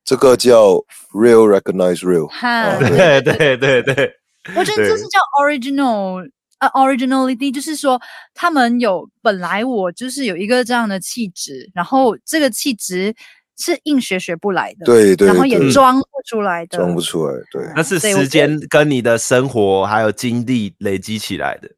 [0.03, 0.73] 这个叫
[1.13, 2.27] real recognize real。
[2.27, 4.13] 哈，对对对对，
[4.57, 6.29] 我觉得这是叫 original，
[6.59, 7.97] 呃，originality，就是说
[8.33, 13.15] 他们有本来我就是有一个这样的气质，然后这个气质
[13.57, 21.69] 是硬学学不来的，对对，然后也装不出来的，装不出来，对，那是时间跟你的生活还有经历累积起来的，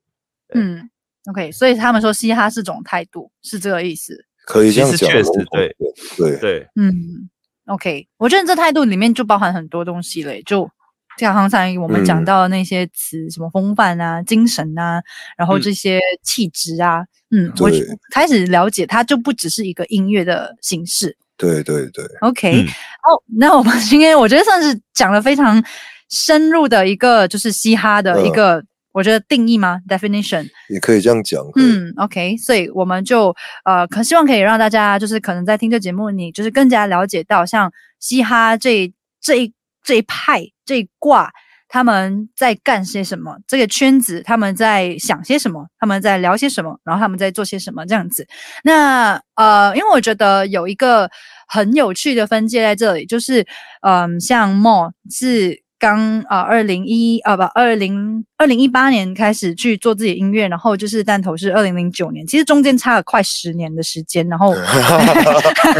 [0.56, 0.90] 嗯。
[1.30, 4.26] OK，所以他们说嘻哈是种态度，是这个意思。
[4.46, 5.30] 可以这样讲，确实？
[5.52, 5.76] 对
[6.16, 6.38] 对。
[6.40, 7.30] 对，嗯
[7.66, 10.70] ，OK，我觉得这态度里面就包含很多东西嘞，就
[11.18, 15.04] 像刚才我们讲到的那些词，嗯、什么风范啊、精神啊，
[15.38, 17.70] 然后这些气质啊，嗯，嗯我
[18.10, 21.18] 开始了解，它就不只是一个音乐的形式。
[21.36, 25.62] 对对对，OK，哦、嗯，那我们今天我觉得算是讲了非常
[26.10, 28.64] 深入的一个，就是嘻哈的一个。
[28.98, 31.40] 嗯我觉得定义吗？definition 也可以这样讲。
[31.56, 38.92] 嗯，OK，所以我们就呃，可希望可以让大家就是可能在听这节目，你就是更加了解到像嘻哈这
[39.22, 41.32] 这一这一派这一挂
[41.68, 48.26] 他们在干些什么，这个圈子他们在想些什么，他们在聊些什么，然后他们在做些什么这样子。
[48.64, 51.08] 那呃，因为我觉得有一个
[51.48, 53.46] 很有趣的分界在这里，就是
[53.82, 55.67] 嗯、呃，像 Mo 是。
[55.80, 64.28] 刚啊，二零一啊不，二零二零一八年开始去做自己的音乐，然后就是弹头是二零零九年，其实中间差了快十年的时间。
[64.28, 64.52] 然后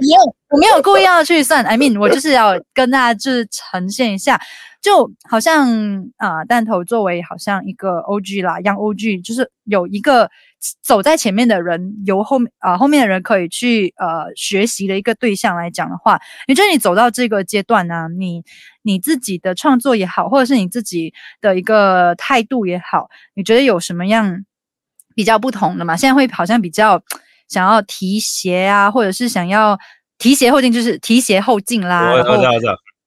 [0.00, 4.40] 没有，我没有故意要去算，I mean，我就是要跟大家就是呈现一下，
[4.80, 5.68] 就好像
[6.16, 10.30] 啊，弹头作为好像一个 OG 啦，Young OG，就是有一个。
[10.80, 18.08] 走在前面的人，由后面啊、呃，后面的人可以去呃学习的一个对象来讲的话，你觉得你走到这个阶段呢、啊？
[18.08, 18.44] 你
[18.82, 24.44] 你自己的创作也好，或者是你自己的一个态度也好，你觉得有什么样
[25.16, 25.96] 比较不同的吗？
[25.96, 27.02] 现在会好像比较
[27.48, 29.76] 想要提携啊，或者是想要
[30.18, 32.40] 提携后进，就是提携后进啦，然后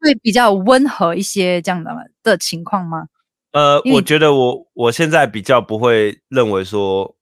[0.02, 3.08] 会比较温和一些这样的的情况吗？
[3.54, 7.16] 呃，我觉得我我现在比较不会认为说。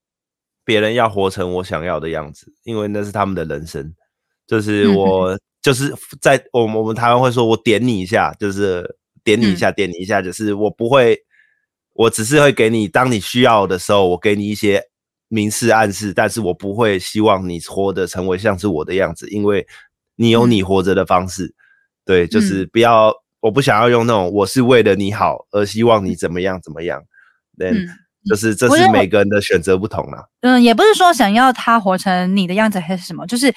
[0.66, 3.94] 别人要活成我想要的样子，因为那是他们的人生。
[4.46, 11.18] 就是我，就是在我们我们台湾会说，我点你一下，就是点你一下，点你一下，就是我不会，
[11.94, 14.84] 我只是会给你，当你需要的时候，我给你一些
[15.30, 19.66] 明示暗示，但是我不会希望你活得成为像是我的样子，因为
[20.18, 21.56] 你有你活着的方式。
[22.06, 27.02] 对，就是不要，我不想要用那种我是为了你好而希望你怎么样怎么样。
[27.60, 27.88] 嗯。
[28.30, 30.30] 就是这是每个人的选择不同了。
[30.42, 33.54] 嗯，也不是说想要他活成你的样子还是什么，就是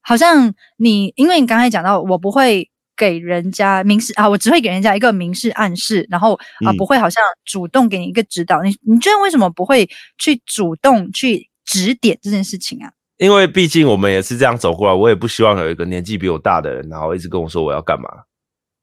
[0.00, 8.58] 好像你，因为你刚才讲到，我不会给人家明示啊，我只会给人家一个明示暗示，然后啊，不会好像主动给你一个指导。
[8.62, 9.88] 嗯、你你觉得为什么不会
[10.18, 12.90] 去主动去指点这件事情啊？
[13.18, 18.08] 因为毕竟我们也是这样走过来，我也不希望有一个年纪比我大的人，然后一直跟我说我要干嘛。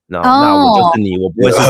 [0.07, 0.25] 那、oh.
[0.25, 1.57] 那我就是你，我不会是。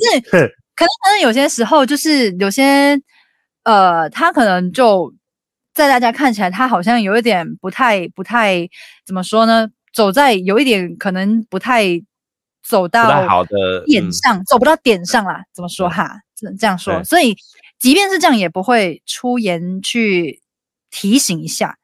[0.00, 0.30] 是，
[0.74, 3.00] 可能可能有些时候就是有些
[3.64, 5.12] 呃，他可能就。
[5.74, 8.68] 在大家看起来，他好像有一点不太、不太
[9.06, 9.68] 怎么说呢？
[9.94, 11.84] 走在有一点可能不太
[12.66, 15.44] 走到好的点上，走不到点上啦。
[15.52, 16.16] 怎么说哈？
[16.34, 17.36] 这这样说，所以
[17.78, 20.42] 即便是这样，也不会出言去
[20.90, 21.76] 提醒一下。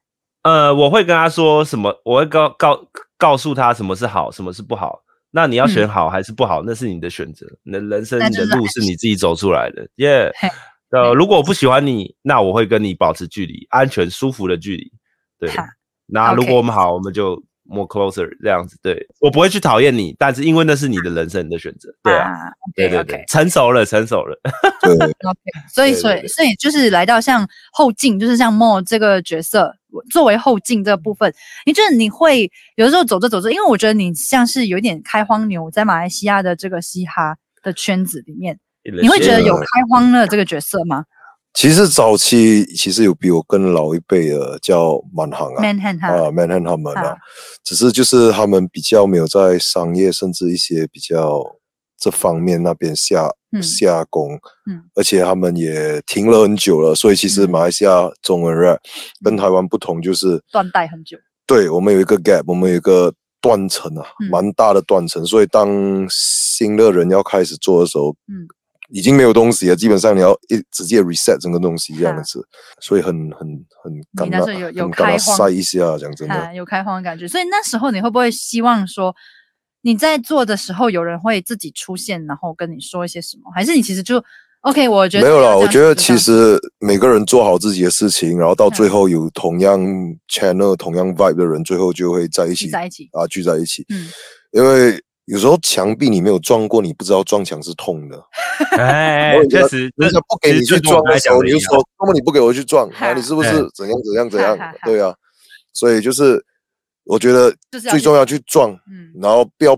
[0.44, 1.94] 呃，我会跟他说什么？
[2.04, 2.88] 我会告告
[3.18, 5.02] 告诉他什么是好，什么是不好。
[5.30, 6.62] 那你要选好还是不好？
[6.64, 7.44] 那是你的选择。
[7.64, 9.88] 你的人生、你的路是你自己走出来的。
[9.96, 10.30] 耶。
[10.90, 14.92] 呃，如果我不喜欢你，那我会跟你保持距离，安全、舒服的距离。
[15.40, 15.50] 对，
[16.06, 18.78] 那如果我们好我们就 more closer 这样子。
[18.82, 21.88] 对，我不会去讨厌你，但是因为那是你的人生，你的选择。
[22.02, 23.30] 对啊，啊 okay, 对对对，okay.
[23.30, 24.38] 成熟了，成熟了。
[24.82, 25.14] 对。
[25.72, 29.74] 所以，所以，所以就是来到像后进，就是像 Mo 这个角色，
[30.10, 31.32] 作为后进这个部分，
[31.66, 38.58] 你觉得你会有的时候走着走着，因为我觉得你像是有点开荒牛，在马来西亚的这个嘻哈的圈子里面。
[39.00, 41.06] 你会觉得有开荒的这个角色吗？
[41.54, 47.16] 其实早期其实有比我更老一辈的叫满行啊，Manhattan 啊，Manhattan 他们啊，
[47.62, 51.44] 只是就是他们比较没有在商业甚至一些比较
[51.96, 54.32] 这方面那边下、嗯、下功，
[54.68, 58.78] 嗯，而且他们也停了很久了，所以其实马来西亚中文 rap
[59.24, 61.16] 跟台湾不同，就是断代很久。
[61.46, 68.48] 对，我们有一个 gap，我们有一个断层啊，蛮、嗯、大的断层，所以当新的人要开始做的时候，嗯。
[68.90, 72.46] 已经没有东西了，基本上你要一直接 reset 整个东西这样子，
[72.80, 73.48] 所以很很
[73.82, 77.26] 很尴尬，有有开荒塞一下，讲真的，有开荒的感觉。
[77.26, 79.14] 所以那时候你会不会希望说
[79.80, 83.50] 你在做的时候有人会自己出现，然后跟你说一些什么？
[83.54, 84.22] 还是你其实就
[84.60, 84.86] OK？
[84.86, 89.80] 我觉得没有啦，我觉得其实每个人做好自己的事情，然后到最后有同样
[90.28, 93.84] channel、同样 vibe 的人，最后就会在一起，在一起啊，聚在一起。
[93.88, 94.08] 嗯，
[94.52, 95.02] 因为。
[95.26, 98.22] 有时候墙壁你没有撞过，你不知道撞墙是痛的。
[98.78, 105.14] 哎，确实，人家不给你去撞的时候，你就说：“那么你不给我去撞，啊，你是不是怎样怎样怎样？”对啊，
[105.72, 106.44] 所以就是
[107.04, 107.54] 我觉得
[107.90, 109.76] 最重要去撞，嗯，然后不要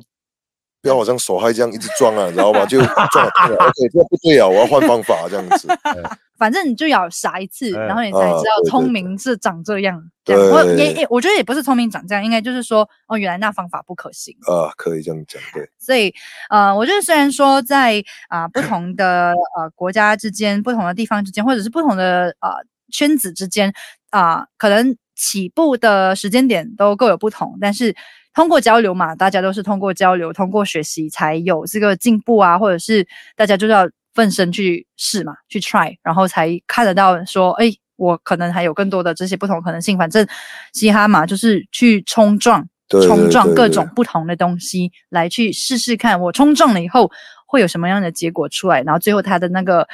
[0.87, 2.64] 不要好像手还这样一直撞啊，知道吗？
[2.70, 5.66] 就撞了，OK，这不对啊，我要换方法这样子。
[6.39, 10.01] 反正你就要傻一次，然后你才知道聪明是长这样。
[10.24, 14.37] 这样，我也也我觉得也不是聪明长这样，应该就是说，哦，原来那方法不可行。
[14.43, 15.68] 啊，可以这样讲，对。
[15.76, 16.14] 所以，
[16.51, 22.51] 呃，我觉得虽然说在啊、呃、不同的呃国家之间、不同的地方之间，或者是不同的呃
[22.93, 23.72] 圈子之间
[24.11, 27.97] 啊、呃，可能起步的时间点都各有不同，但是
[28.37, 33.89] 通过交流嘛，大家都是通过交流、通过学习才有这个进步啊，或者是大家就要。
[34.16, 39.99] 奋身去试嘛，去 try，然后才看得到说，哎，我可能还有更多的这些不同可能性。
[39.99, 40.26] 反正
[40.72, 47.11] 嘻哈嘛，就是去冲撞，冲撞各种不同的东西，来去试试看，我冲撞了以后
[47.47, 49.87] 会有什么样的结果出来，然后最后他的那个。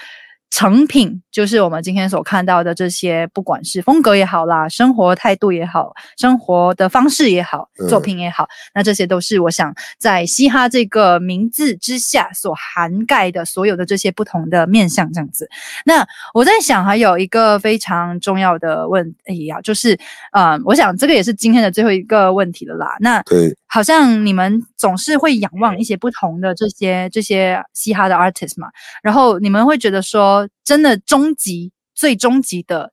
[0.53, 15.49] 成品就是我们今天所看到的这些，不管是风格也好啦，生活态度也好，生活的方式也好，作品也好，嗯、那这些都是我想在嘻哈这个名字之下所涵盖的所有的这些不同的面向，这样子。
[15.87, 19.95] 那我在想，还有一个非常重要的问题啊，就是，
[20.33, 22.95] 嗯、呃，我想这个也是今天的最后一个问题了啦。
[23.01, 28.69] 那对，好像你们总是会仰望一些不同的这些这些嘻哈的 artist 嘛，
[29.03, 30.49] 然后你们会觉得说。
[30.65, 32.93] 真的终极最终极的，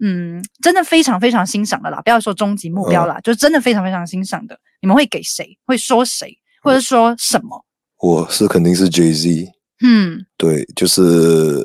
[0.00, 5.56] 嗯，真的非常非常欣赏的啦，不要说终极目标啦，嗯，就真的非常非常欣赏的，你们会给谁？
[5.64, 6.36] 会说谁？
[6.62, 7.64] 或者说什么？
[8.00, 11.64] 我是肯定是 Jay Z，嗯，对，就是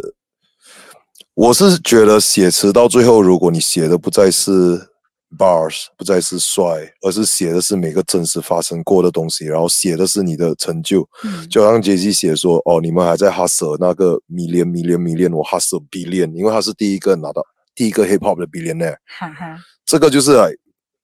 [1.33, 4.94] 我是觉得写词到最后，如果你写的不再是。
[5.37, 6.63] Bars 不再是帅，
[7.01, 11.07] 而是写的是每个真实发生过的东西，然后写的是你的成就。
[11.23, 18.95] 嗯，就像杰西写说：“哦，你们还在 hustle 那个 million million million，我 hustle billion，因为他是第一个拿到第一个 hip hop 的 billionaire。
[19.05, 20.49] 哈哈，这个就是来，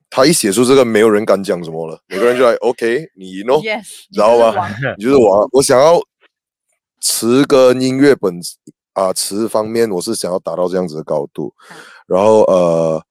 [0.09, 3.61] 他一写出这个，没有人敢讲什么了，每个人就来 OK，你 know，
[4.11, 4.69] 知道吧？
[4.97, 6.01] 你就是我，我想要
[7.01, 8.39] 词跟音乐本
[8.93, 11.53] 啊词方面，我是想要达到这样子的高度，
[12.07, 13.03] 然后呃。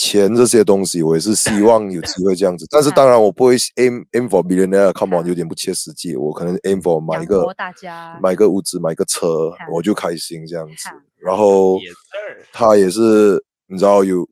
[0.00, 6.14] 钱这些东西，我也是希望有机会这样子， 但是当然我不会 aim aim for billionaire，come on， 有点不切实际。
[6.14, 7.44] 我可能 aim for 买一个
[8.22, 10.88] 买个屋子，买个车，我就开心这样子。
[11.16, 11.80] 然后
[12.52, 14.24] 他也是，你知道有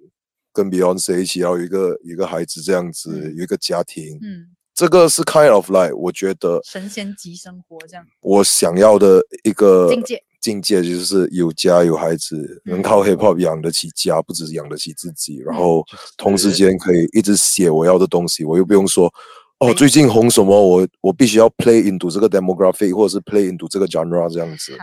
[0.52, 15.84] 跟 Beyonce 一起要有一个一个孩子这样子，嗯、有一个家庭，嗯，这个是 kind of like 我觉得神仙级生活这样，我想要的一个境界境界就是有家有孩子，嗯、能靠 hip hop 养得起家，不只是养得起自己，然后
[16.16, 19.12] 同时间可以一直写我要的东西，我又不用说。
[19.59, 20.55] 哦，最近红什么？
[20.55, 24.78] 我我必须要 play into 这个 demographic，或者是 play into 这个 genre 这样子。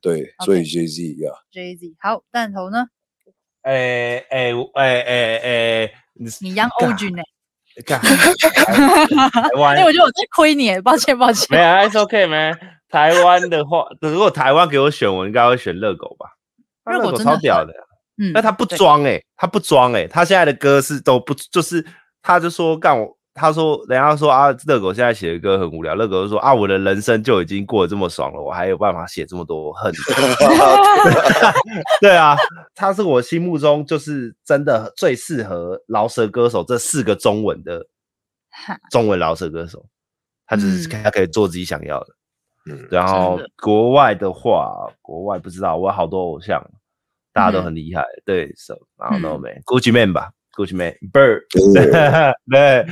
[0.00, 2.86] 对.所以 Jay Z 呀、yeah.，Jay Z 好，弹头呢？
[3.62, 5.92] 哎哎哎哎哎，
[6.40, 7.22] 你养欧军呢？
[7.84, 7.98] 台
[9.56, 11.48] 湾，哎，我觉得我在亏你，抱歉抱歉。
[11.50, 12.56] 没有，It's OK man。
[12.94, 16.28] 台湾的话， 如果台湾给我选，我应该会选热狗吧？
[16.84, 17.72] 热狗超屌的，
[18.18, 21.84] 嗯，那他不装哎，他不装哎，他现在的歌是都不，就是
[22.22, 23.18] 他就说干我。
[23.36, 25.96] 他说：“人家说啊，热狗现在写的歌很无聊。
[25.96, 29.92] 热狗就说啊，我的人生就已经过得这么爽了，我还有办法写这么多恨？
[32.00, 32.36] 对啊，
[32.76, 37.84] 他是我心目中就是真的最适合饶舌歌手这四个中文的
[38.92, 39.84] 中文饶舌歌手。
[40.46, 42.06] 他就是他可以做自己想要的。
[42.06, 42.23] 嗯，
[42.90, 46.62] 然后国外的话，国外不知道，我有好多偶像，
[47.32, 48.02] 大家都很厉害。
[48.02, 51.42] 嗯、对，so I don't know man Gucci Mane 吧，Gucci Mane，Bird，
[52.50, 52.86] 对。”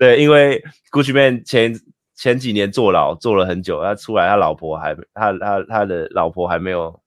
[0.00, 1.78] 对，因为 Gucci Mane 前
[2.16, 6.98] 前几年坐牢坐了很久，他出来，他老婆还他他他的老婆还没有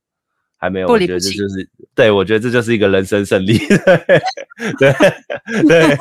[0.59, 3.57] 还没有，我觉得这就是对，我觉得这就是一个人生胜利。
[4.77, 4.93] 对
[5.67, 5.97] 对，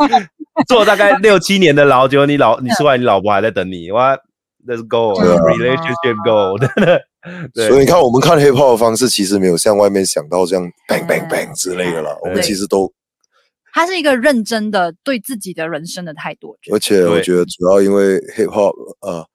[0.68, 4.14] 坐大概六七年的牢，结果你老你出来，你老婆还在等你，哇
[4.66, 6.58] ，Let's go，relationship go。
[7.54, 12.92] 对，所以你看，我们看 hip hop 的方式，其实没有像外面想到这样 bang bang bang 之类的啦，我们其实都。
[13.74, 19.26] 他是一个认真的对自己的人生的态度，而且我觉得主要因为 hip hop 呃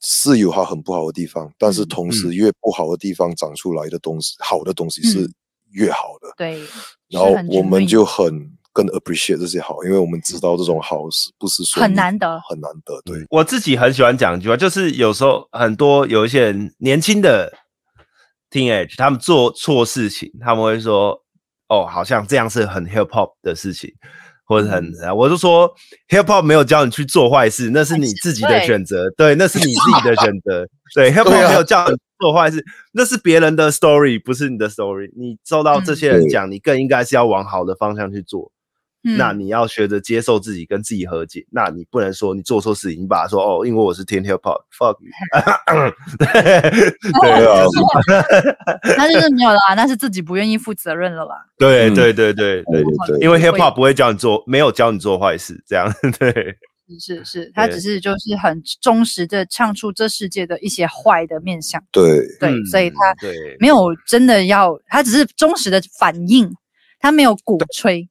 [0.00, 5.30] 是有它很不好的地方，但是同时越不好的地方长出来的东西，嗯、好的东西是
[5.70, 6.28] 越好的。
[6.36, 6.60] 对，
[7.08, 13.00] 然后我们就很更 appreciate 这些好，因为我们知道这种好是不是说很难得，很难得。
[13.06, 17.50] 对，我自己很喜欢讲一句话，就是有时候很多有一些人年轻的
[18.50, 21.22] teenage，他们做错事情，他们会说。
[21.68, 23.92] 哦，好像这样是很 hip hop 的事情，
[24.44, 25.68] 或者很，嗯、我就说
[26.08, 30.64] hip hop 没有教你去做坏事，那是你自己的选择，对，那是你自己的选择，
[30.94, 38.52] 对，hip hop 没有教你做坏事，那是别人的 story，不是你的 story，你受到这些人讲，你更应该是要往好的方向去做。
[39.16, 41.46] 那你要学着接受自己，跟自己和解。
[41.50, 45.10] 那你不能说你做错事情，你把它说哦，因为我是听 hip hop，fuck you。
[47.22, 47.64] 对啊，
[48.96, 51.36] 那就是没有啦，那是自己不愿意负责任了啦？
[51.58, 56.56] 对对对对对对，因为 hip hop 不会教你做，没有教你做坏事，这样 对。
[57.00, 61.82] 是是，他只是就是很忠实的唱出这世界的一些坏的面相。
[61.90, 62.96] 对对，所以他
[63.58, 66.48] 没有真的要，他只是忠实的反应，
[67.00, 68.08] 他没有鼓吹。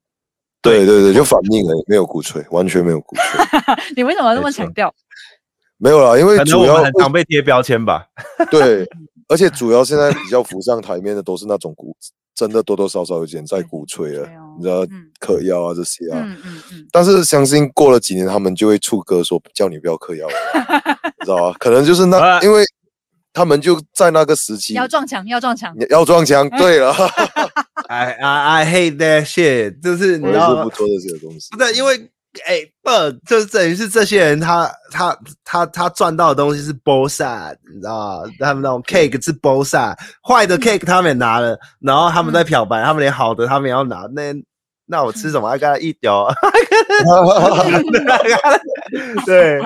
[0.62, 3.40] 对对对，就反应了，没有鼓吹，完全没有鼓吹。
[3.96, 4.92] 你为什么要这么强调？
[5.78, 8.06] 没有啦，因为主要很常被贴标签吧。
[8.50, 8.88] 对，
[9.28, 11.94] 而且主要现在比较浮上台面的都是那种鼓，
[12.34, 14.86] 真的多多少少有点在鼓吹了，你知道
[15.20, 16.18] 嗑药啊这些啊。
[16.20, 16.86] 嗯嗯嗯。
[16.90, 20.34] 但是相信过了几年，他们就会出歌说叫你不要嗑药了，
[21.20, 21.56] 你知道吧？
[21.60, 22.64] 可能就是那因为。
[23.36, 26.48] 他们就在那个时期要撞墙，要撞墙，要撞墙。
[26.56, 26.90] 对了，
[27.86, 31.50] I I I hate that shit，就是你知道不做这些东西。
[31.50, 32.10] 不对，因为
[32.46, 32.90] 哎不，
[33.28, 35.14] 就是等于是这些人他他
[35.44, 38.30] 他他赚到的东西是 both side，你知道吗？
[38.38, 39.94] 他们那种 cake 是 both side，
[40.26, 44.06] 坏的 cake 他们也拿了，然后他们在漂白，他们连好的他们也要拿。
[44.14, 44.32] 那
[44.86, 46.32] 那我吃什么？I gotta eat 掉。
[49.26, 49.60] 对。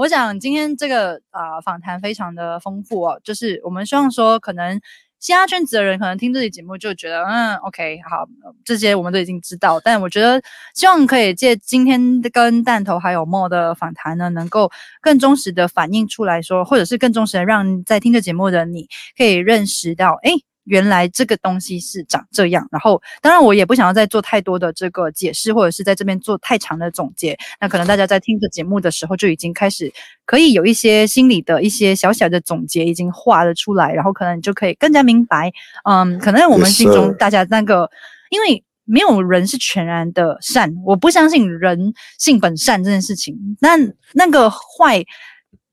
[0.00, 4.80] 我想今天这个啊、呃、访谈非常的丰富哦，就是我们希望说，可能
[5.18, 8.26] 其他圈子的人可能听这期节目就觉得，嗯，OK，好，
[8.64, 9.78] 这些我们都已经知道。
[9.78, 10.40] 但我觉得
[10.74, 14.70] 希望可以借今天跟弹头还有 Mo 的访谈呢，能够
[15.02, 18.88] 更忠实的反映出来说，或者是更忠实的让在听这节目的你
[19.18, 20.32] 可以认识到，哎。
[20.70, 27.36] 原来这个东西是长这样，然后当然我也不想要再做太多的这个解释，或者是在这边做太长的总结。
[27.60, 29.92] 那可能大家在听这节目的时候就已经开始
[30.24, 35.52] 可以有一些心里的一些小小的总结已经画了出来，然后可能你就可以更加明白，
[35.84, 37.90] 嗯，可能我们心中大家那个，
[38.30, 43.36] 因为没有人是全然的善，我不相信人性本善这件事情。
[43.60, 43.70] 那
[44.12, 45.04] 那个坏，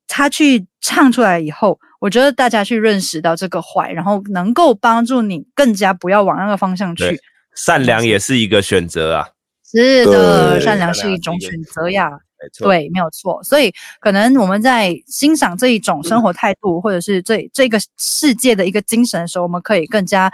[0.07, 1.79] 他去唱出来以后。
[1.99, 7.19] 我觉得大家去认识到这个坏，然后能够帮助你更加不要往那个方向去。
[7.55, 9.27] 善良也是一个选择啊。
[9.71, 12.11] 是的，善良是一种选择呀。
[12.11, 13.41] 没错，对，没有错。
[13.41, 20.31] 所以可能我们在欣赏这一种生活态度，或者是这这个世界的一个精神的时候，我们可以更加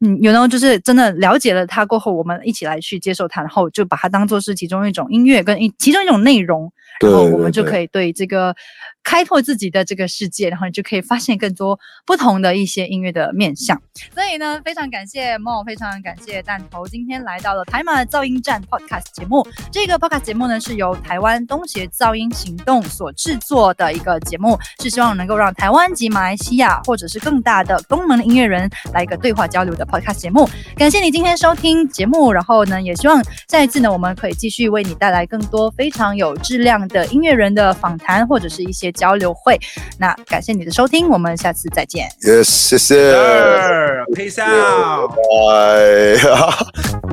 [0.00, 6.70] 嗯，you know，就是真的了解了它过后，我们一起来去接受它，然后就把它当做是其中一种音乐跟一其中一种内容，
[7.00, 8.54] 然后我们就可以对这个。
[9.04, 13.80] 开拓自己的这个世界，然后你就可以发现更多不同的一些音乐的面向。
[14.14, 19.46] 所以呢，非常感谢 Mo，非常感谢弹头今天来到了台马噪音站 Podcast 节目。
[19.70, 30.48] 这个 Podcast 节目呢，是由台湾东协噪音行动所制作的一个节目，是希望能够让台湾及马来西亚或者是更大的东盟的音乐人来一个对话交流的 Podcast 节目。
[30.76, 38.93] 感谢你今天收听节目，然后呢，也希望下一次呢，我们可以继续为你带来更多非常有质量的音乐人的访谈或者是一些。
[38.94, 39.58] 交流会，
[39.98, 42.08] 那感谢你的收听，我们下次再见。
[42.22, 43.14] Yes，谢谢。
[44.14, 45.10] Peace out。
[45.10, 47.03] Bye。